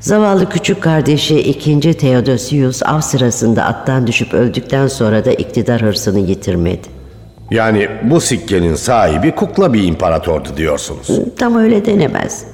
Zavallı 0.00 0.48
küçük 0.48 0.82
kardeşi 0.82 1.40
2. 1.40 1.80
Theodosius 1.80 2.82
av 2.82 3.00
sırasında 3.00 3.64
attan 3.64 4.06
düşüp 4.06 4.34
öldükten 4.34 4.86
sonra 4.86 5.24
da 5.24 5.32
iktidar 5.32 5.82
hırsını 5.82 6.18
yitirmedi. 6.18 6.88
Yani 7.50 7.88
bu 8.02 8.20
sikkenin 8.20 8.74
sahibi 8.74 9.34
kukla 9.34 9.72
bir 9.72 9.84
imparatordu 9.84 10.48
diyorsunuz. 10.56 11.08
Tam 11.38 11.56
öyle 11.56 11.86
denemez. 11.86 12.44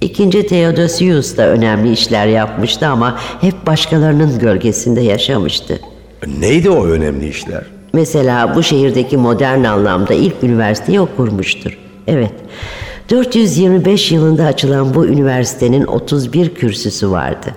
İkinci 0.00 0.46
Theodosius 0.46 1.36
da 1.36 1.48
önemli 1.48 1.92
işler 1.92 2.26
yapmıştı 2.26 2.86
ama 2.86 3.18
hep 3.40 3.66
başkalarının 3.66 4.38
gölgesinde 4.38 5.00
yaşamıştı. 5.00 5.80
Neydi 6.38 6.70
o 6.70 6.86
önemli 6.86 7.28
işler? 7.28 7.62
Mesela 7.92 8.54
bu 8.54 8.62
şehirdeki 8.62 9.16
modern 9.16 9.64
anlamda 9.64 10.14
ilk 10.14 10.34
üniversiteyi 10.42 11.00
o 11.00 11.08
kurmuştur. 11.16 11.78
Evet, 12.06 12.32
425 13.10 14.12
yılında 14.12 14.44
açılan 14.44 14.94
bu 14.94 15.06
üniversitenin 15.06 15.86
31 15.86 16.54
kürsüsü 16.54 17.10
vardı. 17.10 17.54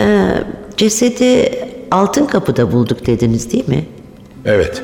Ee, 0.00 0.28
cesedi 0.76 1.50
Altın 1.90 2.26
Kapı'da 2.26 2.72
bulduk 2.72 3.06
dediniz 3.06 3.52
değil 3.52 3.68
mi? 3.68 3.84
Evet. 4.44 4.82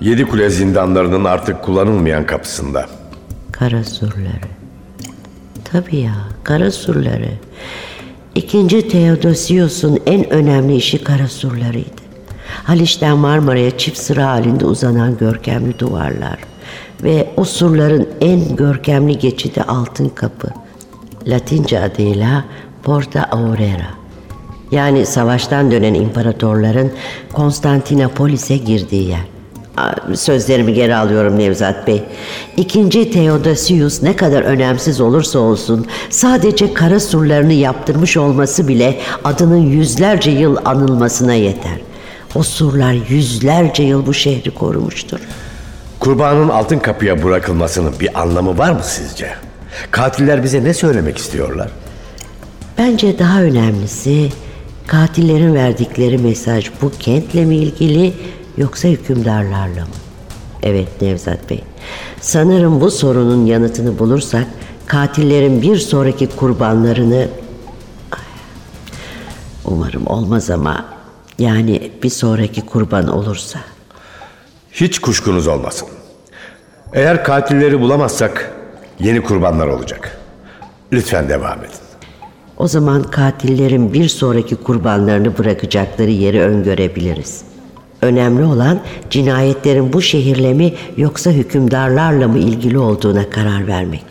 Yedi 0.00 0.24
kule 0.24 0.50
zindanlarının 0.50 1.24
artık 1.24 1.62
kullanılmayan 1.62 2.26
kapısında. 2.26 2.86
Kara 3.52 3.84
surları. 3.84 4.48
Tabii 5.64 5.96
ya, 5.96 6.14
kara 6.44 6.70
surları. 6.70 7.30
İkinci 8.34 8.88
Theodosius'un 8.88 9.98
en 10.06 10.30
önemli 10.30 10.76
işi 10.76 11.04
kara 11.04 11.28
surlarıydı. 11.28 12.02
Haliç'ten 12.64 13.18
Marmara'ya 13.18 13.78
çift 13.78 13.98
sıra 13.98 14.26
halinde 14.26 14.64
uzanan 14.66 15.18
görkemli 15.18 15.78
duvarlar. 15.78 16.38
Ve 17.32 17.36
o 17.36 17.44
surların 17.44 18.08
en 18.20 18.56
görkemli 18.56 19.18
geçidi 19.18 19.62
Altın 19.62 20.08
Kapı. 20.08 20.48
Latince 21.26 21.80
adıyla 21.80 22.44
Porta 22.82 23.22
Aurera. 23.22 23.86
Yani 24.70 25.06
savaştan 25.06 25.70
dönen 25.70 25.94
imparatorların 25.94 26.92
Konstantinopolis'e 27.32 28.56
girdiği 28.56 29.08
yer. 29.08 29.24
Sözlerimi 30.14 30.74
geri 30.74 30.96
alıyorum 30.96 31.38
Nevzat 31.38 31.86
Bey. 31.86 32.02
İkinci 32.56 33.10
Theodosius 33.10 34.02
ne 34.02 34.16
kadar 34.16 34.42
önemsiz 34.42 35.00
olursa 35.00 35.38
olsun 35.38 35.86
sadece 36.10 36.74
kara 36.74 37.00
surlarını 37.00 37.52
yaptırmış 37.52 38.16
olması 38.16 38.68
bile 38.68 38.98
adının 39.24 39.66
yüzlerce 39.66 40.30
yıl 40.30 40.56
anılmasına 40.64 41.34
yeter. 41.34 41.80
O 42.34 42.42
surlar 42.42 42.92
yüzlerce 43.08 43.82
yıl 43.82 44.06
bu 44.06 44.14
şehri 44.14 44.50
korumuştur. 44.50 45.20
Kurbanın 46.02 46.48
altın 46.48 46.78
kapıya 46.78 47.22
bırakılmasının 47.22 47.94
bir 48.00 48.20
anlamı 48.20 48.58
var 48.58 48.72
mı 48.72 48.80
sizce? 48.82 49.34
Katiller 49.90 50.42
bize 50.42 50.64
ne 50.64 50.74
söylemek 50.74 51.18
istiyorlar? 51.18 51.70
Bence 52.78 53.18
daha 53.18 53.42
önemlisi 53.42 54.28
katillerin 54.86 55.54
verdikleri 55.54 56.18
mesaj 56.18 56.70
bu 56.82 56.92
kentle 56.98 57.44
mi 57.44 57.56
ilgili 57.56 58.12
yoksa 58.56 58.88
hükümdarlarla 58.88 59.80
mı? 59.80 59.94
Evet 60.62 61.02
Nevzat 61.02 61.50
Bey. 61.50 61.64
Sanırım 62.20 62.80
bu 62.80 62.90
sorunun 62.90 63.46
yanıtını 63.46 63.98
bulursak 63.98 64.46
katillerin 64.86 65.62
bir 65.62 65.76
sonraki 65.76 66.26
kurbanlarını 66.26 67.28
umarım 69.64 70.06
olmaz 70.06 70.50
ama 70.50 70.84
yani 71.38 71.90
bir 72.02 72.10
sonraki 72.10 72.66
kurban 72.66 73.08
olursa 73.08 73.58
Hiç 74.72 74.98
kuşkunuz 74.98 75.46
olmasın. 75.46 75.88
Eğer 76.94 77.24
katilleri 77.24 77.80
bulamazsak 77.80 78.52
yeni 79.00 79.22
kurbanlar 79.22 79.66
olacak. 79.66 80.18
Lütfen 80.92 81.28
devam 81.28 81.58
edin. 81.58 81.74
o 82.58 82.66
zaman 82.68 83.02
katillerin 83.02 83.92
bir 83.92 84.08
sonraki 84.08 84.56
kurbanlarını 84.56 85.38
bırakacakları 85.38 86.10
yeri 86.10 86.40
öngörebiliriz. 86.42 87.42
Önemli 88.02 88.44
olan 88.44 88.80
cinayetlerin 89.10 89.92
bu 89.92 90.02
şehirle 90.02 90.54
mi 90.54 90.74
yoksa 90.96 91.30
hükümdarlarla 91.30 92.28
mı 92.28 92.38
ilgili 92.38 92.78
olduğuna 92.78 93.30
karar 93.30 93.66
vermek. 93.66 94.04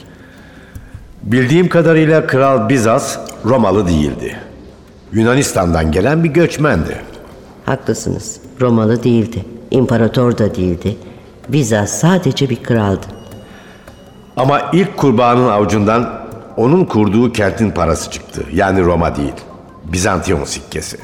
Bildiğim 1.24 1.70
kadarıyla 1.70 2.28
Kral 2.28 2.70
Bizas 2.70 3.18
Romalı 3.46 3.88
değildi. 3.88 4.36
Yunanistan'dan 5.14 5.92
gelen 5.92 6.24
bir 6.24 6.30
göçmendi. 6.30 6.96
Haklısınız. 7.66 8.40
Romalı 8.62 9.04
değildi. 9.04 9.46
İmparator 9.72 10.38
da 10.38 10.56
değildi. 10.56 10.98
Bizas 11.52 12.00
sadece 12.00 12.50
bir 12.50 12.64
kraldı. 12.64 13.06
Ama 14.38 14.62
ilk 14.74 14.98
kurbanın 14.98 15.50
avucundan 15.50 16.22
onun 16.58 16.86
kurduğu 16.86 17.34
kentin 17.34 17.72
parası 17.72 18.12
çıktı. 18.12 18.44
Yani 18.54 18.82
Roma 18.82 19.16
değil. 19.16 19.34
Bizantiyon 19.84 20.44
sikkesi. 20.44 20.98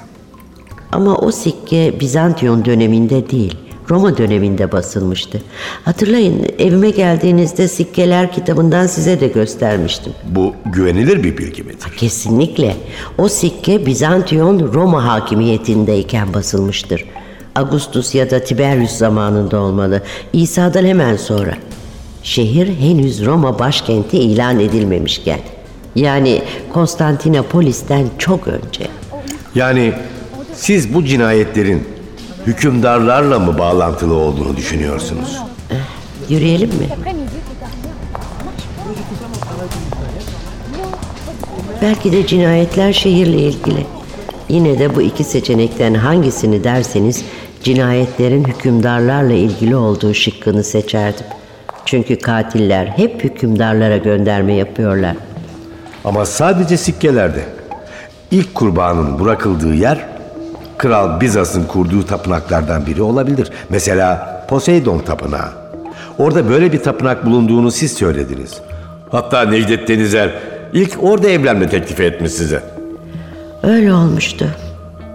Ama 0.92 1.16
o 1.16 1.32
sikke 1.32 2.00
Bizantiyon 2.00 2.66
döneminde 2.66 3.30
değil, 3.30 3.58
Roma 3.90 4.18
döneminde 4.18 4.72
basılmıştı. 4.72 5.42
Hatırlayın 5.86 6.46
evime 6.60 6.90
geldiğinizde 6.90 7.68
sikkeler 7.68 8.32
kitabından 8.32 8.88
size 8.88 9.20
de 9.20 9.28
göstermiştim. 9.28 10.14
Bu 10.24 10.56
güvenilir 10.66 11.24
bir 11.24 11.38
bilgi 11.38 11.64
midir? 11.64 11.98
Kesinlikle. 11.98 12.76
O 13.18 13.30
sikke 13.30 13.86
Bizantiyon 13.86 14.74
Roma 14.74 15.06
hakimiyetindeyken 15.06 16.34
basılmıştır. 16.34 17.06
Augustus 17.58 18.16
ya 18.16 18.32
da 18.32 18.44
Tiberius 18.44 18.92
zamanında 18.92 19.60
olmalı. 19.60 20.02
İsa'dan 20.34 20.86
hemen 20.86 21.16
sonra. 21.16 21.54
Şehir 22.24 22.80
henüz 22.80 23.26
Roma 23.26 23.60
başkenti 23.60 24.18
ilan 24.18 24.60
edilmemişken. 24.60 25.40
Yani 25.96 26.42
Konstantinopolis'ten 26.74 28.06
çok 28.18 28.48
önce. 28.48 28.88
Yani 29.56 29.94
siz 30.54 30.94
bu 30.94 31.06
cinayetlerin 31.06 31.88
hükümdarlarla 32.48 33.40
mı 33.40 33.58
bağlantılı 33.58 34.14
olduğunu 34.14 34.58
düşünüyorsunuz? 34.58 35.38
Yürüyelim 36.30 36.70
mi? 36.70 36.88
Belki 41.82 42.12
de 42.12 42.28
cinayetler 42.28 42.94
şehirle 42.94 43.38
ilgili. 43.38 43.86
Yine 44.50 44.80
de 44.80 44.96
bu 44.96 45.02
iki 45.02 45.24
seçenekten 45.24 45.94
hangisini 45.94 46.64
derseniz 46.64 47.24
cinayetlerin 47.68 48.44
hükümdarlarla 48.44 49.34
ilgili 49.34 49.76
olduğu 49.76 50.14
şıkkını 50.14 50.64
seçerdim. 50.64 51.26
Çünkü 51.86 52.20
katiller 52.20 52.86
hep 52.86 53.24
hükümdarlara 53.24 53.98
gönderme 53.98 54.54
yapıyorlar. 54.54 55.16
Ama 56.06 56.26
sadece 56.26 56.78
sikkelerde. 56.78 57.44
İlk 58.32 58.56
kurbanın 58.56 59.20
bırakıldığı 59.20 59.74
yer 59.74 60.06
Kral 60.78 61.22
Bizas'ın 61.22 61.64
kurduğu 61.64 62.06
tapınaklardan 62.06 62.86
biri 62.86 63.02
olabilir. 63.02 63.52
Mesela 63.70 64.46
Poseidon 64.50 65.00
Tapınağı. 65.00 65.50
Orada 66.18 66.50
böyle 66.50 66.74
bir 66.74 66.84
tapınak 66.84 67.26
bulunduğunu 67.26 67.72
siz 67.72 67.94
söylediniz. 67.94 68.62
Hatta 69.12 69.42
Necdet 69.42 69.88
Denizer 69.88 70.32
ilk 70.74 71.04
orada 71.04 71.30
evlenme 71.30 71.70
teklifi 71.70 72.04
etmiş 72.04 72.32
size. 72.32 72.64
Öyle 73.64 73.94
olmuştu. 73.94 74.46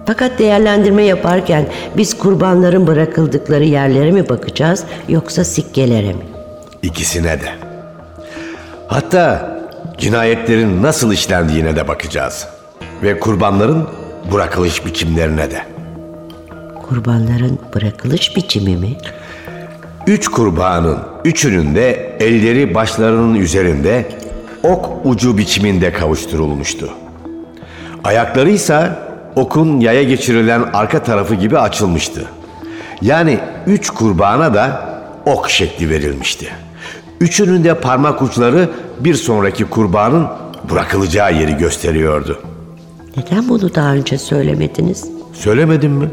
Fakat 0.06 0.38
değerlendirme 0.38 1.02
yaparken 1.02 1.66
biz 1.96 2.18
kurbanların 2.18 2.86
bırakıldıkları 2.86 3.64
yerlere 3.64 4.10
mi 4.10 4.28
bakacağız 4.28 4.84
yoksa 5.08 5.44
sikkelere 5.44 6.12
mi? 6.12 6.22
İkisine 6.82 7.40
de. 7.40 7.48
Hatta 8.86 9.56
cinayetlerin 9.98 10.82
nasıl 10.82 11.12
işlendiğine 11.12 11.76
de 11.76 11.88
bakacağız. 11.88 12.46
Ve 13.02 13.20
kurbanların 13.20 13.88
bırakılış 14.32 14.86
biçimlerine 14.86 15.50
de. 15.50 15.62
Kurbanların 16.88 17.58
bırakılış 17.74 18.36
biçimi 18.36 18.76
mi? 18.76 18.96
Üç 20.06 20.28
kurbanın 20.28 20.98
üçünün 21.24 21.74
de 21.74 22.16
elleri 22.20 22.74
başlarının 22.74 23.34
üzerinde 23.34 24.06
ok 24.62 24.90
ucu 25.04 25.38
biçiminde 25.38 25.92
kavuşturulmuştu. 25.92 26.90
Ayakları 28.04 28.50
ise 28.50 28.90
okun 29.36 29.80
yaya 29.80 30.02
geçirilen 30.02 30.62
arka 30.72 31.02
tarafı 31.02 31.34
gibi 31.34 31.58
açılmıştı. 31.58 32.24
Yani 33.02 33.38
üç 33.66 33.90
kurbana 33.90 34.54
da 34.54 34.92
ok 35.26 35.50
şekli 35.50 35.90
verilmişti. 35.90 36.48
Üçünün 37.20 37.64
de 37.64 37.80
parmak 37.80 38.22
uçları 38.22 38.70
bir 39.00 39.14
sonraki 39.14 39.64
kurbanın 39.64 40.26
bırakılacağı 40.70 41.34
yeri 41.34 41.56
gösteriyordu. 41.56 42.40
Neden 43.16 43.48
bunu 43.48 43.74
daha 43.74 43.92
önce 43.94 44.18
söylemediniz? 44.18 45.08
Söylemedim 45.32 45.92
mi? 45.92 46.10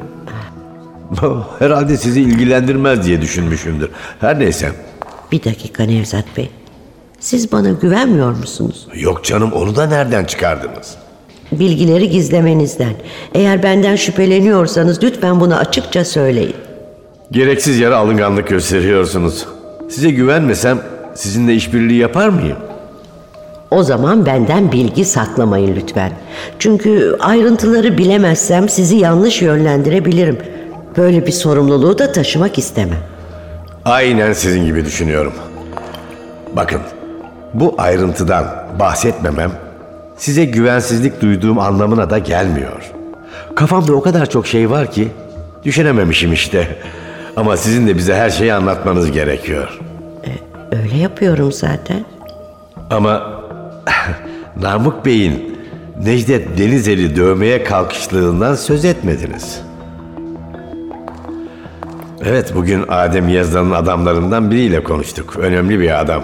Herhalde 1.59 1.97
sizi 1.97 2.21
ilgilendirmez 2.21 3.05
diye 3.05 3.21
düşünmüşümdür. 3.21 3.89
Her 4.21 4.39
neyse. 4.39 4.71
Bir 5.31 5.43
dakika 5.43 5.83
Nevzat 5.83 6.25
Bey. 6.37 6.49
Siz 7.19 7.51
bana 7.51 7.69
güvenmiyor 7.71 8.31
musunuz? 8.31 8.87
Yok 8.95 9.23
canım 9.23 9.51
onu 9.53 9.75
da 9.75 9.85
nereden 9.85 10.25
çıkardınız? 10.25 10.95
Bilgileri 11.51 12.09
gizlemenizden. 12.09 12.93
Eğer 13.33 13.63
benden 13.63 13.95
şüpheleniyorsanız 13.95 15.03
lütfen 15.03 15.39
bunu 15.39 15.55
açıkça 15.55 16.05
söyleyin. 16.05 16.55
Gereksiz 17.31 17.79
yere 17.79 17.95
alınganlık 17.95 18.47
gösteriyorsunuz. 18.47 19.45
Size 19.89 20.09
güvenmesem 20.09 20.79
sizinle 21.15 21.55
işbirliği 21.55 21.97
yapar 21.99 22.29
mıyım? 22.29 22.57
O 23.71 23.83
zaman 23.83 24.25
benden 24.25 24.71
bilgi 24.71 25.05
saklamayın 25.05 25.75
lütfen. 25.75 26.11
Çünkü 26.59 27.17
ayrıntıları 27.19 27.97
bilemezsem 27.97 28.69
sizi 28.69 28.95
yanlış 28.95 29.41
yönlendirebilirim. 29.41 30.37
Böyle 30.97 31.27
bir 31.27 31.31
sorumluluğu 31.31 31.97
da 31.97 32.11
taşımak 32.11 32.57
istemem. 32.57 32.97
Aynen 33.85 34.33
sizin 34.33 34.65
gibi 34.65 34.85
düşünüyorum. 34.85 35.33
Bakın, 36.55 36.81
bu 37.53 37.75
ayrıntıdan 37.77 38.45
bahsetmemem 38.79 39.51
size 40.19 40.45
güvensizlik 40.45 41.21
duyduğum 41.21 41.59
anlamına 41.59 42.09
da 42.09 42.17
gelmiyor. 42.17 42.91
Kafamda 43.55 43.93
o 43.93 44.01
kadar 44.01 44.29
çok 44.29 44.47
şey 44.47 44.69
var 44.69 44.91
ki 44.91 45.07
düşünememişim 45.63 46.33
işte. 46.33 46.77
Ama 47.35 47.57
sizin 47.57 47.87
de 47.87 47.97
bize 47.97 48.15
her 48.15 48.29
şeyi 48.29 48.53
anlatmanız 48.53 49.11
gerekiyor. 49.11 49.79
Öyle 50.71 50.97
yapıyorum 50.97 51.51
zaten. 51.51 52.05
Ama 52.89 53.41
Namık 54.61 55.05
Bey'in 55.05 55.59
Necdet 56.03 56.57
Denizeli 56.57 57.15
dövmeye 57.15 57.63
kalkışlığından 57.63 58.55
söz 58.55 58.85
etmediniz. 58.85 59.61
Evet 62.25 62.55
bugün 62.55 62.85
Adem 62.89 63.29
Yazdan'ın 63.29 63.71
adamlarından 63.71 64.51
biriyle 64.51 64.83
konuştuk. 64.83 65.35
Önemli 65.37 65.79
bir 65.79 65.99
adam. 65.99 66.23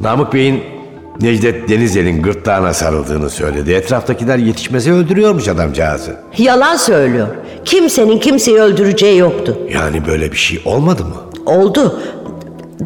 Namık 0.00 0.32
Bey'in 0.34 0.71
Necdet 1.20 1.68
Denizeli'nin 1.68 2.22
gırtlağına 2.22 2.74
sarıldığını 2.74 3.30
söyledi. 3.30 3.72
Etraftakiler 3.72 4.38
yetişmese 4.38 4.92
öldürüyormuş 4.92 5.48
adamcağızı. 5.48 6.16
Yalan 6.38 6.76
söylüyor. 6.76 7.28
Kimsenin 7.64 8.18
kimseyi 8.18 8.58
öldüreceği 8.58 9.18
yoktu. 9.18 9.58
Yani 9.74 10.06
böyle 10.06 10.32
bir 10.32 10.36
şey 10.36 10.62
olmadı 10.64 11.04
mı? 11.04 11.16
Oldu. 11.46 12.00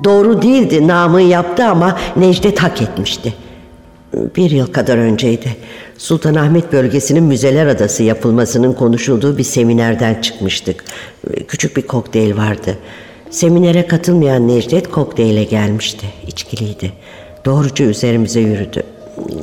Doğru 0.05 0.43
değildi. 0.43 0.89
Namı 0.89 1.23
yaptı 1.23 1.65
ama 1.65 1.99
Necdet 2.17 2.59
hak 2.59 2.83
etmişti. 2.83 3.35
Bir 4.37 4.51
yıl 4.51 4.67
kadar 4.67 4.99
önceydi. 4.99 5.57
Sultanahmet 5.99 6.73
bölgesinin 6.73 7.25
müzeler 7.25 7.67
adası 7.67 8.03
yapılmasının 8.03 8.73
konuşulduğu 8.73 9.39
bir 9.39 9.45
seminerden 9.45 10.21
çıkmıştık. 10.21 10.85
Küçük 11.49 11.77
bir 11.77 11.83
kokteyl 11.83 12.37
vardı. 12.37 12.79
Seminere 13.31 13.87
katılmayan 13.87 14.49
Necdet 14.49 14.91
kokteyle 14.91 15.45
gelmişti. 15.45 16.07
İçkiliydi. 16.27 16.93
Doğruca 17.47 17.85
üzerimize 17.85 18.41
yürüdü. 18.41 18.83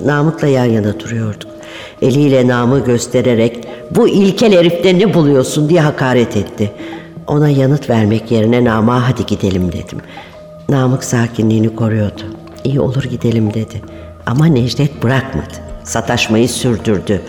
Namık'la 0.06 0.48
yan 0.48 0.66
yana 0.66 1.00
duruyorduk. 1.00 1.52
Eliyle 2.02 2.48
namı 2.48 2.86
göstererek 2.86 3.68
bu 3.92 4.08
ilkel 4.08 4.54
herifte 4.54 5.00
ne 5.00 5.13
buluyorsun 5.13 5.70
diye 5.70 5.82
hakaret 5.82 6.38
etti. 6.38 6.72
Ona 7.28 7.50
yanıt 7.50 7.89
vermek 7.89 8.32
yerine 8.32 8.63
Nam'a 8.63 9.10
hadi 9.10 9.26
gidelim 9.26 9.72
dedim. 9.72 10.00
Namık 10.70 11.04
sakinliğini 11.04 11.76
koruyordu. 11.76 12.22
İyi 12.63 12.80
olur 12.80 13.04
gidelim 13.04 13.54
dedi. 13.54 13.82
Ama 14.26 14.46
Necdet 14.46 15.04
bırakmadı. 15.04 15.54
Sataşmayı 15.84 16.50
sürdürdü. 16.50 17.22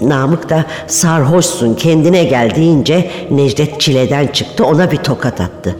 Namık 0.00 0.50
da 0.50 0.64
sarhoşsun 0.86 1.74
kendine 1.74 2.24
gel 2.24 2.54
deyince 2.56 3.10
Necdet 3.30 3.80
çileden 3.80 4.26
çıktı 4.26 4.64
ona 4.64 4.90
bir 4.90 4.96
tokat 4.96 5.40
attı. 5.40 5.76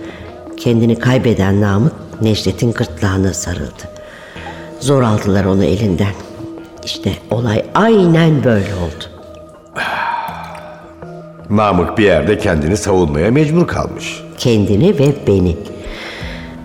Kendini 0.56 0.98
kaybeden 0.98 1.60
Namık 1.60 1.92
Necdet'in 2.22 2.72
gırtlağına 2.72 3.34
sarıldı. 3.34 3.97
Zor 4.80 5.02
aldılar 5.02 5.44
onu 5.44 5.64
elinden. 5.64 6.12
İşte 6.84 7.12
olay 7.30 7.64
aynen 7.74 8.44
böyle 8.44 8.74
oldu. 8.74 9.04
Namık 11.50 11.98
bir 11.98 12.04
yerde 12.04 12.38
kendini 12.38 12.76
savunmaya 12.76 13.30
mecbur 13.30 13.66
kalmış. 13.66 14.22
kendini 14.38 14.98
ve 14.98 15.14
beni. 15.26 15.56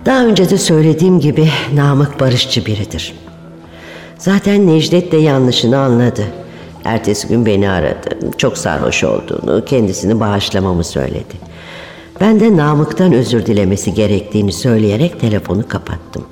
Daha 0.06 0.24
önce 0.24 0.50
de 0.50 0.58
söylediğim 0.58 1.20
gibi 1.20 1.48
Namık 1.74 2.20
barışçı 2.20 2.66
biridir. 2.66 3.14
Zaten 4.18 4.66
Necdet 4.66 5.12
de 5.12 5.16
yanlışını 5.16 5.78
anladı. 5.78 6.24
Ertesi 6.84 7.28
gün 7.28 7.46
beni 7.46 7.70
aradı. 7.70 8.18
Çok 8.38 8.58
sarhoş 8.58 9.04
olduğunu, 9.04 9.64
kendisini 9.64 10.20
bağışlamamı 10.20 10.84
söyledi. 10.84 11.34
Ben 12.20 12.40
de 12.40 12.56
Namık'tan 12.56 13.12
özür 13.12 13.46
dilemesi 13.46 13.94
gerektiğini 13.94 14.52
söyleyerek 14.52 15.20
telefonu 15.20 15.68
kapattım. 15.68 16.24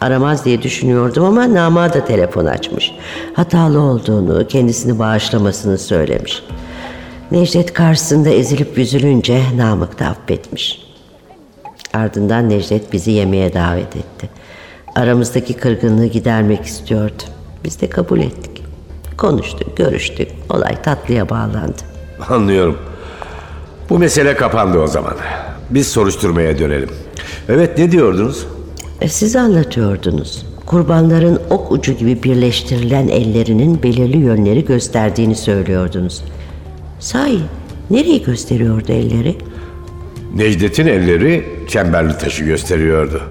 Aramaz 0.00 0.44
diye 0.44 0.62
düşünüyordum 0.62 1.24
ama 1.24 1.54
Nama 1.54 1.92
da 1.92 2.04
telefon 2.04 2.46
açmış. 2.46 2.92
Hatalı 3.34 3.80
olduğunu, 3.80 4.46
kendisini 4.46 4.98
bağışlamasını 4.98 5.78
söylemiş. 5.78 6.42
Necdet 7.30 7.72
karşısında 7.72 8.28
ezilip 8.28 8.78
üzülünce 8.78 9.42
Namık 9.56 9.98
da 9.98 10.06
affetmiş. 10.06 10.82
Ardından 11.94 12.48
Necdet 12.48 12.92
bizi 12.92 13.10
yemeğe 13.10 13.54
davet 13.54 13.96
etti. 13.96 14.28
Aramızdaki 14.94 15.54
kırgınlığı 15.54 16.06
gidermek 16.06 16.64
istiyordu. 16.64 17.22
Biz 17.64 17.80
de 17.80 17.90
kabul 17.90 18.18
ettik. 18.18 18.64
Konuştuk, 19.16 19.76
görüştük. 19.76 20.28
Olay 20.50 20.82
tatlıya 20.82 21.28
bağlandı. 21.28 21.82
Anlıyorum. 22.28 22.78
Bu 23.90 23.98
mesele 23.98 24.36
kapandı 24.36 24.78
o 24.78 24.86
zaman. 24.86 25.14
Biz 25.70 25.88
soruşturmaya 25.88 26.58
dönelim. 26.58 26.90
Evet 27.48 27.78
ne 27.78 27.92
diyordunuz? 27.92 28.46
E, 29.00 29.08
siz 29.08 29.36
anlatıyordunuz. 29.36 30.46
Kurbanların 30.66 31.40
ok 31.50 31.72
ucu 31.72 31.92
gibi 31.92 32.22
birleştirilen 32.22 33.08
ellerinin 33.08 33.82
belirli 33.82 34.16
yönleri 34.16 34.64
gösterdiğini 34.64 35.34
söylüyordunuz. 35.34 36.24
Sahi 37.00 37.40
nereye 37.90 38.18
gösteriyordu 38.18 38.92
elleri? 38.92 39.36
Necdet'in 40.34 40.86
elleri 40.86 41.44
çemberli 41.68 42.18
taşı 42.18 42.44
gösteriyordu. 42.44 43.22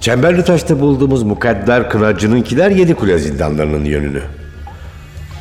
Çemberli 0.00 0.44
taşta 0.44 0.80
bulduğumuz 0.80 1.22
mukadder 1.22 1.90
kınacınınkiler 1.90 2.70
yedi 2.70 2.94
kule 2.94 3.18
zindanlarının 3.18 3.84
yönünü. 3.84 4.22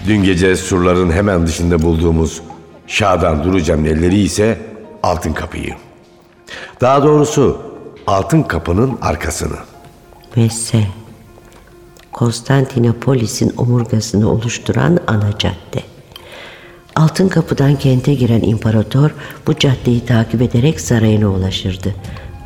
Dün 0.07 0.23
gece 0.23 0.55
surların 0.55 1.11
hemen 1.11 1.47
dışında 1.47 1.81
bulduğumuz 1.81 2.41
Şadan 2.87 3.43
Durucam'ın 3.43 3.85
elleri 3.85 4.19
ise 4.19 4.57
altın 5.03 5.33
kapıyı. 5.33 5.73
Daha 6.81 7.03
doğrusu 7.03 7.74
altın 8.07 8.43
kapının 8.43 8.97
arkasını. 9.01 9.57
Messe. 10.35 10.87
Konstantinopolis'in 12.11 13.53
omurgasını 13.57 14.31
oluşturan 14.31 14.99
ana 15.07 15.37
cadde. 15.37 15.83
Altın 16.95 17.27
kapıdan 17.27 17.75
kente 17.75 18.13
giren 18.13 18.41
imparator 18.41 19.11
bu 19.47 19.55
caddeyi 19.55 20.05
takip 20.05 20.41
ederek 20.41 20.81
sarayına 20.81 21.27
ulaşırdı. 21.27 21.95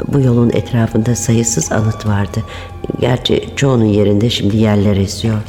Bu 0.07 0.19
yolun 0.19 0.49
etrafında 0.49 1.15
sayısız 1.15 1.71
anıt 1.71 2.05
vardı. 2.05 2.43
Gerçi 2.99 3.49
çoğunun 3.55 3.85
yerinde 3.85 4.29
şimdi 4.29 4.57
yerler 4.57 4.97
esiyor. 4.97 5.39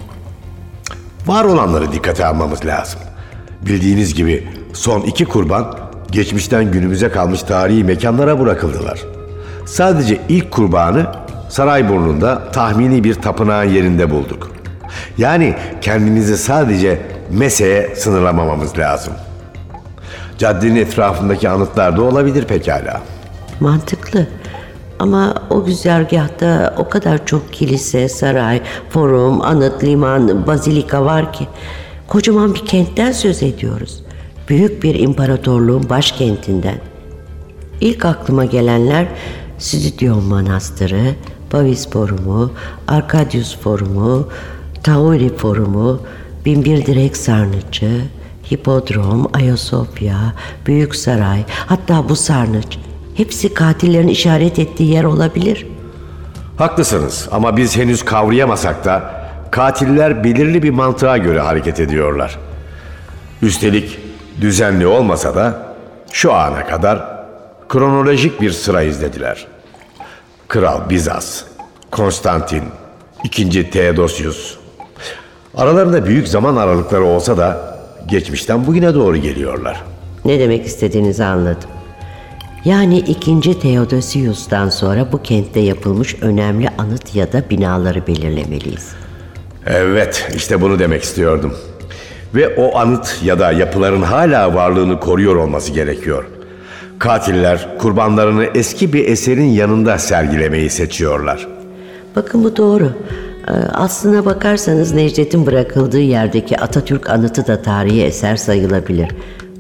Var 1.27 1.45
olanları 1.45 1.93
dikkate 1.93 2.27
almamız 2.27 2.67
lazım. 2.67 3.01
Bildiğiniz 3.67 4.15
gibi 4.15 4.49
son 4.73 5.01
iki 5.01 5.25
kurban 5.25 5.79
geçmişten 6.11 6.73
günümüze 6.73 7.09
kalmış 7.09 7.43
tarihi 7.43 7.85
mekanlara 7.85 8.41
bırakıldılar. 8.41 9.20
Sadece 9.71 10.21
ilk 10.29 10.51
kurbanı 10.51 11.07
Sarayburnu'nda 11.49 12.51
tahmini 12.53 13.05
bir 13.05 13.15
tapınağın 13.15 13.69
yerinde 13.69 14.11
bulduk. 14.11 14.51
Yani 15.19 15.55
kendimizi 15.81 16.39
sadece 16.39 17.03
Mese'ye 17.31 17.97
sınırlamamamız 17.97 18.79
lazım. 18.79 19.13
Caddenin 20.39 20.77
etrafındaki 20.77 21.49
anıtlar 21.49 21.97
da 21.97 22.03
olabilir 22.03 22.45
pekala. 22.45 23.01
Mantıklı. 23.61 24.27
Ama 24.99 25.35
o 25.51 25.65
güzergahta 25.65 26.75
o 26.79 26.89
kadar 26.89 27.27
çok 27.27 27.53
kilise, 27.53 28.09
saray, 28.09 28.63
forum, 28.91 29.41
anıt, 29.41 29.85
liman, 29.85 30.47
bazilika 30.47 31.05
var 31.05 31.33
ki 31.33 31.49
kocaman 32.09 32.55
bir 32.55 32.67
kentten 32.67 33.13
söz 33.13 33.43
ediyoruz. 33.43 34.03
Büyük 34.49 34.83
bir 34.83 34.95
imparatorluğun 34.95 35.89
başkentinden. 35.91 36.79
İlk 37.81 38.05
aklıma 38.05 38.45
gelenler 38.45 39.07
Stüdyon 39.61 40.25
Manastırı, 40.25 41.15
Pavis 41.51 41.91
Forumu, 41.91 42.53
Arkadius 42.89 43.59
Forumu, 43.61 44.29
Tauri 44.83 45.37
Forumu, 45.37 46.01
Binbir 46.45 46.87
Direk 46.87 47.17
Sarnıcı, 47.17 48.01
Hipodrom, 48.53 49.31
Ayasofya, 49.35 50.35
Büyük 50.67 50.97
Saray, 50.97 51.45
hatta 51.67 52.09
bu 52.09 52.17
sarnıç. 52.17 52.79
Hepsi 53.15 53.55
katillerin 53.55 54.09
işaret 54.09 54.59
ettiği 54.59 54.93
yer 54.93 55.05
olabilir. 55.05 55.67
Haklısınız 56.57 57.29
ama 57.33 57.57
biz 57.57 57.77
henüz 57.77 58.05
kavrayamasak 58.05 58.85
da 58.85 59.15
katiller 59.51 60.25
belirli 60.25 60.63
bir 60.63 60.71
mantığa 60.71 61.17
göre 61.17 61.41
hareket 61.41 61.81
ediyorlar. 61.81 62.39
Üstelik 63.43 63.99
düzenli 64.41 64.87
olmasa 64.87 65.35
da 65.35 65.75
şu 66.13 66.35
ana 66.35 66.67
kadar 66.67 67.10
kronolojik 67.71 68.41
bir 68.41 68.51
sıra 68.51 68.83
izlediler. 68.83 69.47
Kral 70.49 70.91
Bizas, 70.91 71.45
Konstantin, 71.91 72.63
II. 73.39 73.71
Theodosius. 73.71 74.57
Aralarında 75.57 76.07
büyük 76.07 76.29
zaman 76.29 76.57
aralıkları 76.57 77.05
olsa 77.05 77.37
da 77.37 77.79
geçmişten 78.07 78.67
bugüne 78.67 78.95
doğru 78.95 79.17
geliyorlar. 79.17 79.83
Ne 80.25 80.41
demek 80.41 80.67
istediğinizi 80.67 81.25
anladım. 81.25 81.71
Yani 82.65 82.99
2. 82.99 83.61
Theodosius'tan 83.61 84.69
sonra 84.69 85.13
bu 85.13 85.23
kentte 85.23 85.61
yapılmış 85.61 86.17
önemli 86.23 86.69
anıt 86.79 87.15
ya 87.15 87.33
da 87.33 87.51
binaları 87.51 88.07
belirlemeliyiz. 88.07 88.89
Evet, 89.67 90.29
işte 90.37 90.61
bunu 90.61 90.79
demek 90.79 91.03
istiyordum. 91.03 91.55
Ve 92.35 92.57
o 92.57 92.79
anıt 92.79 93.19
ya 93.23 93.39
da 93.39 93.53
yapıların 93.53 94.03
hala 94.03 94.55
varlığını 94.55 95.01
koruyor 95.01 95.37
olması 95.37 95.73
gerekiyor. 95.73 96.25
Katiller 97.01 97.69
kurbanlarını 97.79 98.45
eski 98.55 98.93
bir 98.93 99.09
eserin 99.09 99.49
yanında 99.49 99.99
sergilemeyi 99.99 100.71
seçiyorlar. 100.71 101.49
Bakın 102.17 102.45
bu 102.45 102.57
doğru. 102.57 102.93
Ee, 103.49 103.53
Aslına 103.75 104.25
bakarsanız 104.25 104.93
Necdet'in 104.93 105.47
bırakıldığı 105.47 106.01
yerdeki 106.01 106.59
Atatürk 106.59 107.11
anıtı 107.11 107.47
da 107.47 107.63
tarihi 107.63 108.03
eser 108.03 108.37
sayılabilir. 108.37 109.09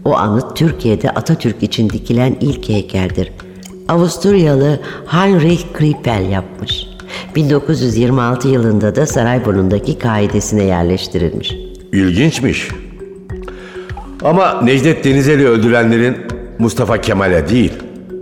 O 0.05 0.16
anıt 0.16 0.57
Türkiye'de 0.57 1.11
Atatürk 1.11 1.62
için 1.62 1.90
dikilen 1.90 2.37
ilk 2.40 2.68
heykeldir. 2.68 3.33
Avusturyalı 3.88 4.81
Heinrich 5.07 5.62
Krippel 5.72 6.29
yapmış. 6.31 6.87
1926 7.37 8.48
yılında 8.48 8.96
da 8.96 9.07
Sarayburnu'ndaki 9.07 9.98
kaidesine 9.98 10.64
yerleştirilmiş. 10.64 11.53
İlginçmiş. 11.92 12.68
Ama 14.24 14.61
Necdet 14.62 15.05
Denizeli 15.05 15.48
öldürenlerin 15.48 16.30
Mustafa 16.61 17.01
Kemal'e 17.01 17.49
değil, 17.49 17.73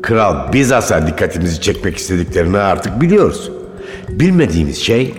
Kral 0.03 0.53
Bizas'a 0.53 1.07
dikkatimizi 1.07 1.61
çekmek 1.61 1.96
istediklerini 1.96 2.59
artık 2.59 3.01
biliyoruz. 3.01 3.51
Bilmediğimiz 4.09 4.79
şey 4.79 5.14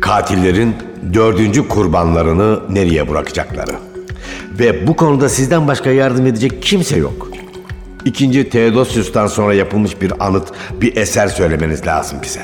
katillerin 0.00 0.74
dördüncü 1.14 1.68
kurbanlarını 1.68 2.60
nereye 2.70 3.08
bırakacakları. 3.08 3.72
Ve 4.58 4.86
bu 4.86 4.96
konuda 4.96 5.28
sizden 5.28 5.68
başka 5.68 5.90
yardım 5.90 6.26
edecek 6.26 6.62
kimse 6.62 6.96
yok. 6.96 7.30
İkinci 8.04 8.50
Theodosius'tan 8.50 9.26
sonra 9.26 9.54
yapılmış 9.54 10.00
bir 10.00 10.12
anıt, 10.26 10.48
bir 10.80 10.96
eser 10.96 11.28
söylemeniz 11.28 11.86
lazım 11.86 12.18
bize. 12.22 12.40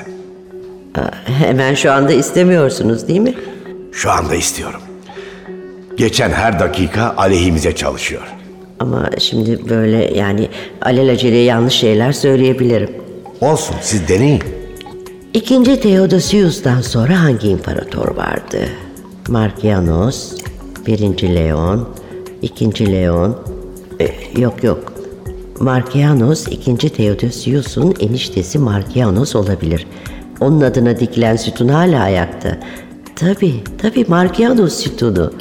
Hemen 1.25 1.75
şu 1.75 1.93
anda 1.93 2.13
istemiyorsunuz 2.13 3.09
değil 3.09 3.21
mi? 3.21 3.35
Şu 3.93 4.11
anda 4.11 4.35
istiyorum. 4.35 4.81
Geçen 5.97 6.31
her 6.31 6.61
dakika 6.61 7.15
aleyhimize 7.17 7.75
çalışıyor. 7.75 8.36
Ama 8.81 9.11
şimdi 9.19 9.69
böyle 9.69 10.19
yani 10.19 10.49
alelacele 10.83 11.37
yanlış 11.37 11.75
şeyler 11.75 12.13
söyleyebilirim. 12.13 12.91
Olsun 13.41 13.77
siz 13.81 14.09
deneyin. 14.09 14.43
İkinci 15.35 15.81
Theodosius'tan 15.81 16.81
sonra 16.81 17.23
hangi 17.23 17.49
imparator 17.49 18.17
vardı? 18.17 18.59
Markianos, 19.29 20.33
birinci 20.87 21.35
Leon, 21.35 21.89
ikinci 22.43 22.93
Leon, 22.93 23.37
e, 24.01 24.09
yok 24.41 24.65
yok. 24.65 24.93
Markianos 25.61 26.49
ikinci 26.49 26.91
Theodosius'un 26.91 27.95
eniştesi 28.01 28.59
Markianos 28.59 29.37
olabilir. 29.37 29.87
Onun 30.41 30.61
adına 30.61 31.01
dikilen 31.01 31.37
sütun 31.37 31.69
hala 31.69 32.03
ayakta. 32.03 32.59
Tabi, 33.17 33.55
tabi 33.83 34.05
Markianos 34.09 34.75
sütunu. 34.75 35.33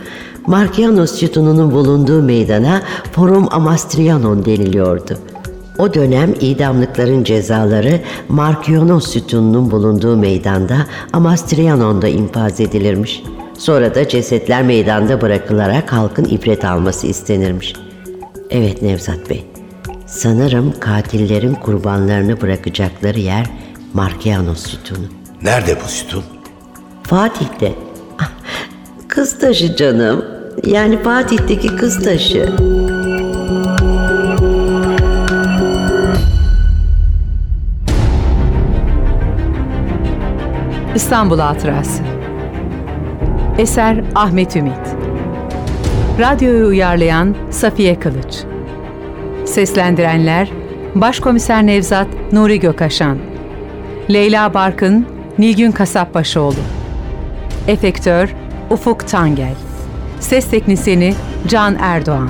Markianos 0.48 1.12
sütununun 1.20 1.72
bulunduğu 1.72 2.22
meydana 2.22 2.82
Forum 3.12 3.48
Amastrianon 3.52 4.46
deniliyordu. 4.46 5.18
O 5.80 5.94
dönem 5.94 6.34
idamlıkların 6.40 7.24
cezaları 7.24 8.00
Markionos 8.30 9.08
sütununun 9.12 9.72
bulunduğu 9.72 10.18
meydanda 10.18 10.78
Amastrianon'da 11.14 12.08
infaz 12.08 12.60
edilirmiş. 12.60 13.24
Sonra 13.58 13.96
da 13.96 14.08
cesetler 14.08 14.64
meydanda 14.64 15.22
bırakılarak 15.22 15.94
halkın 15.94 16.26
ibret 16.26 16.66
alması 16.66 17.08
istenirmiş. 17.08 17.74
Evet 18.50 18.82
Nevzat 18.82 19.30
Bey, 19.30 19.44
sanırım 20.06 20.74
katillerin 20.80 21.54
kurbanlarını 21.54 22.42
bırakacakları 22.42 23.20
yer 23.20 23.46
Markianos 23.94 24.64
sütunu. 24.68 25.06
Nerede 25.42 25.78
bu 25.86 25.88
sütun? 25.88 26.24
Fatih'te. 27.04 27.74
Ah, 28.22 28.30
Kız 29.08 29.40
taşı 29.40 29.76
canım. 29.76 30.26
Yani 30.64 31.04
Fatih'teki 31.04 31.76
kız 31.76 32.04
taşı. 32.04 32.56
İstanbul 40.96 41.40
Hatırası. 41.40 42.04
Eser 43.58 44.04
Ahmet 44.16 44.56
Ümit. 44.56 44.74
Radyoyu 46.20 46.68
uyarlayan 46.68 47.36
Safiye 47.50 48.00
Kılıç. 48.00 48.36
Seslendirenler 49.46 50.52
Başkomiser 50.96 51.66
Nevzat 51.66 52.08
Nuri 52.32 52.60
Gökaşan. 52.60 53.18
Leyla 54.10 54.54
Barkın 54.54 55.06
Nilgün 55.38 55.72
Kasapbaşıoğlu 55.72 56.56
Efektör 57.68 58.36
Ufuk 58.70 59.08
Tangel 59.08 59.56
Ses 60.26 60.50
Teknisini 60.50 61.16
Can 61.48 61.76
Erdoğan. 61.76 62.30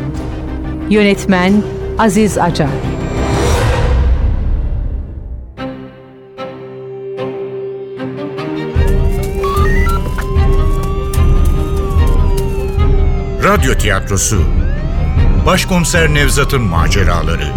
Yönetmen 0.90 1.54
Aziz 2.00 2.38
Acar. 2.38 2.68
Radyo 13.44 13.74
tiyatrosu. 13.74 14.42
Başkomiser 15.46 16.14
Nevzat'ın 16.14 16.62
maceraları 16.62 17.48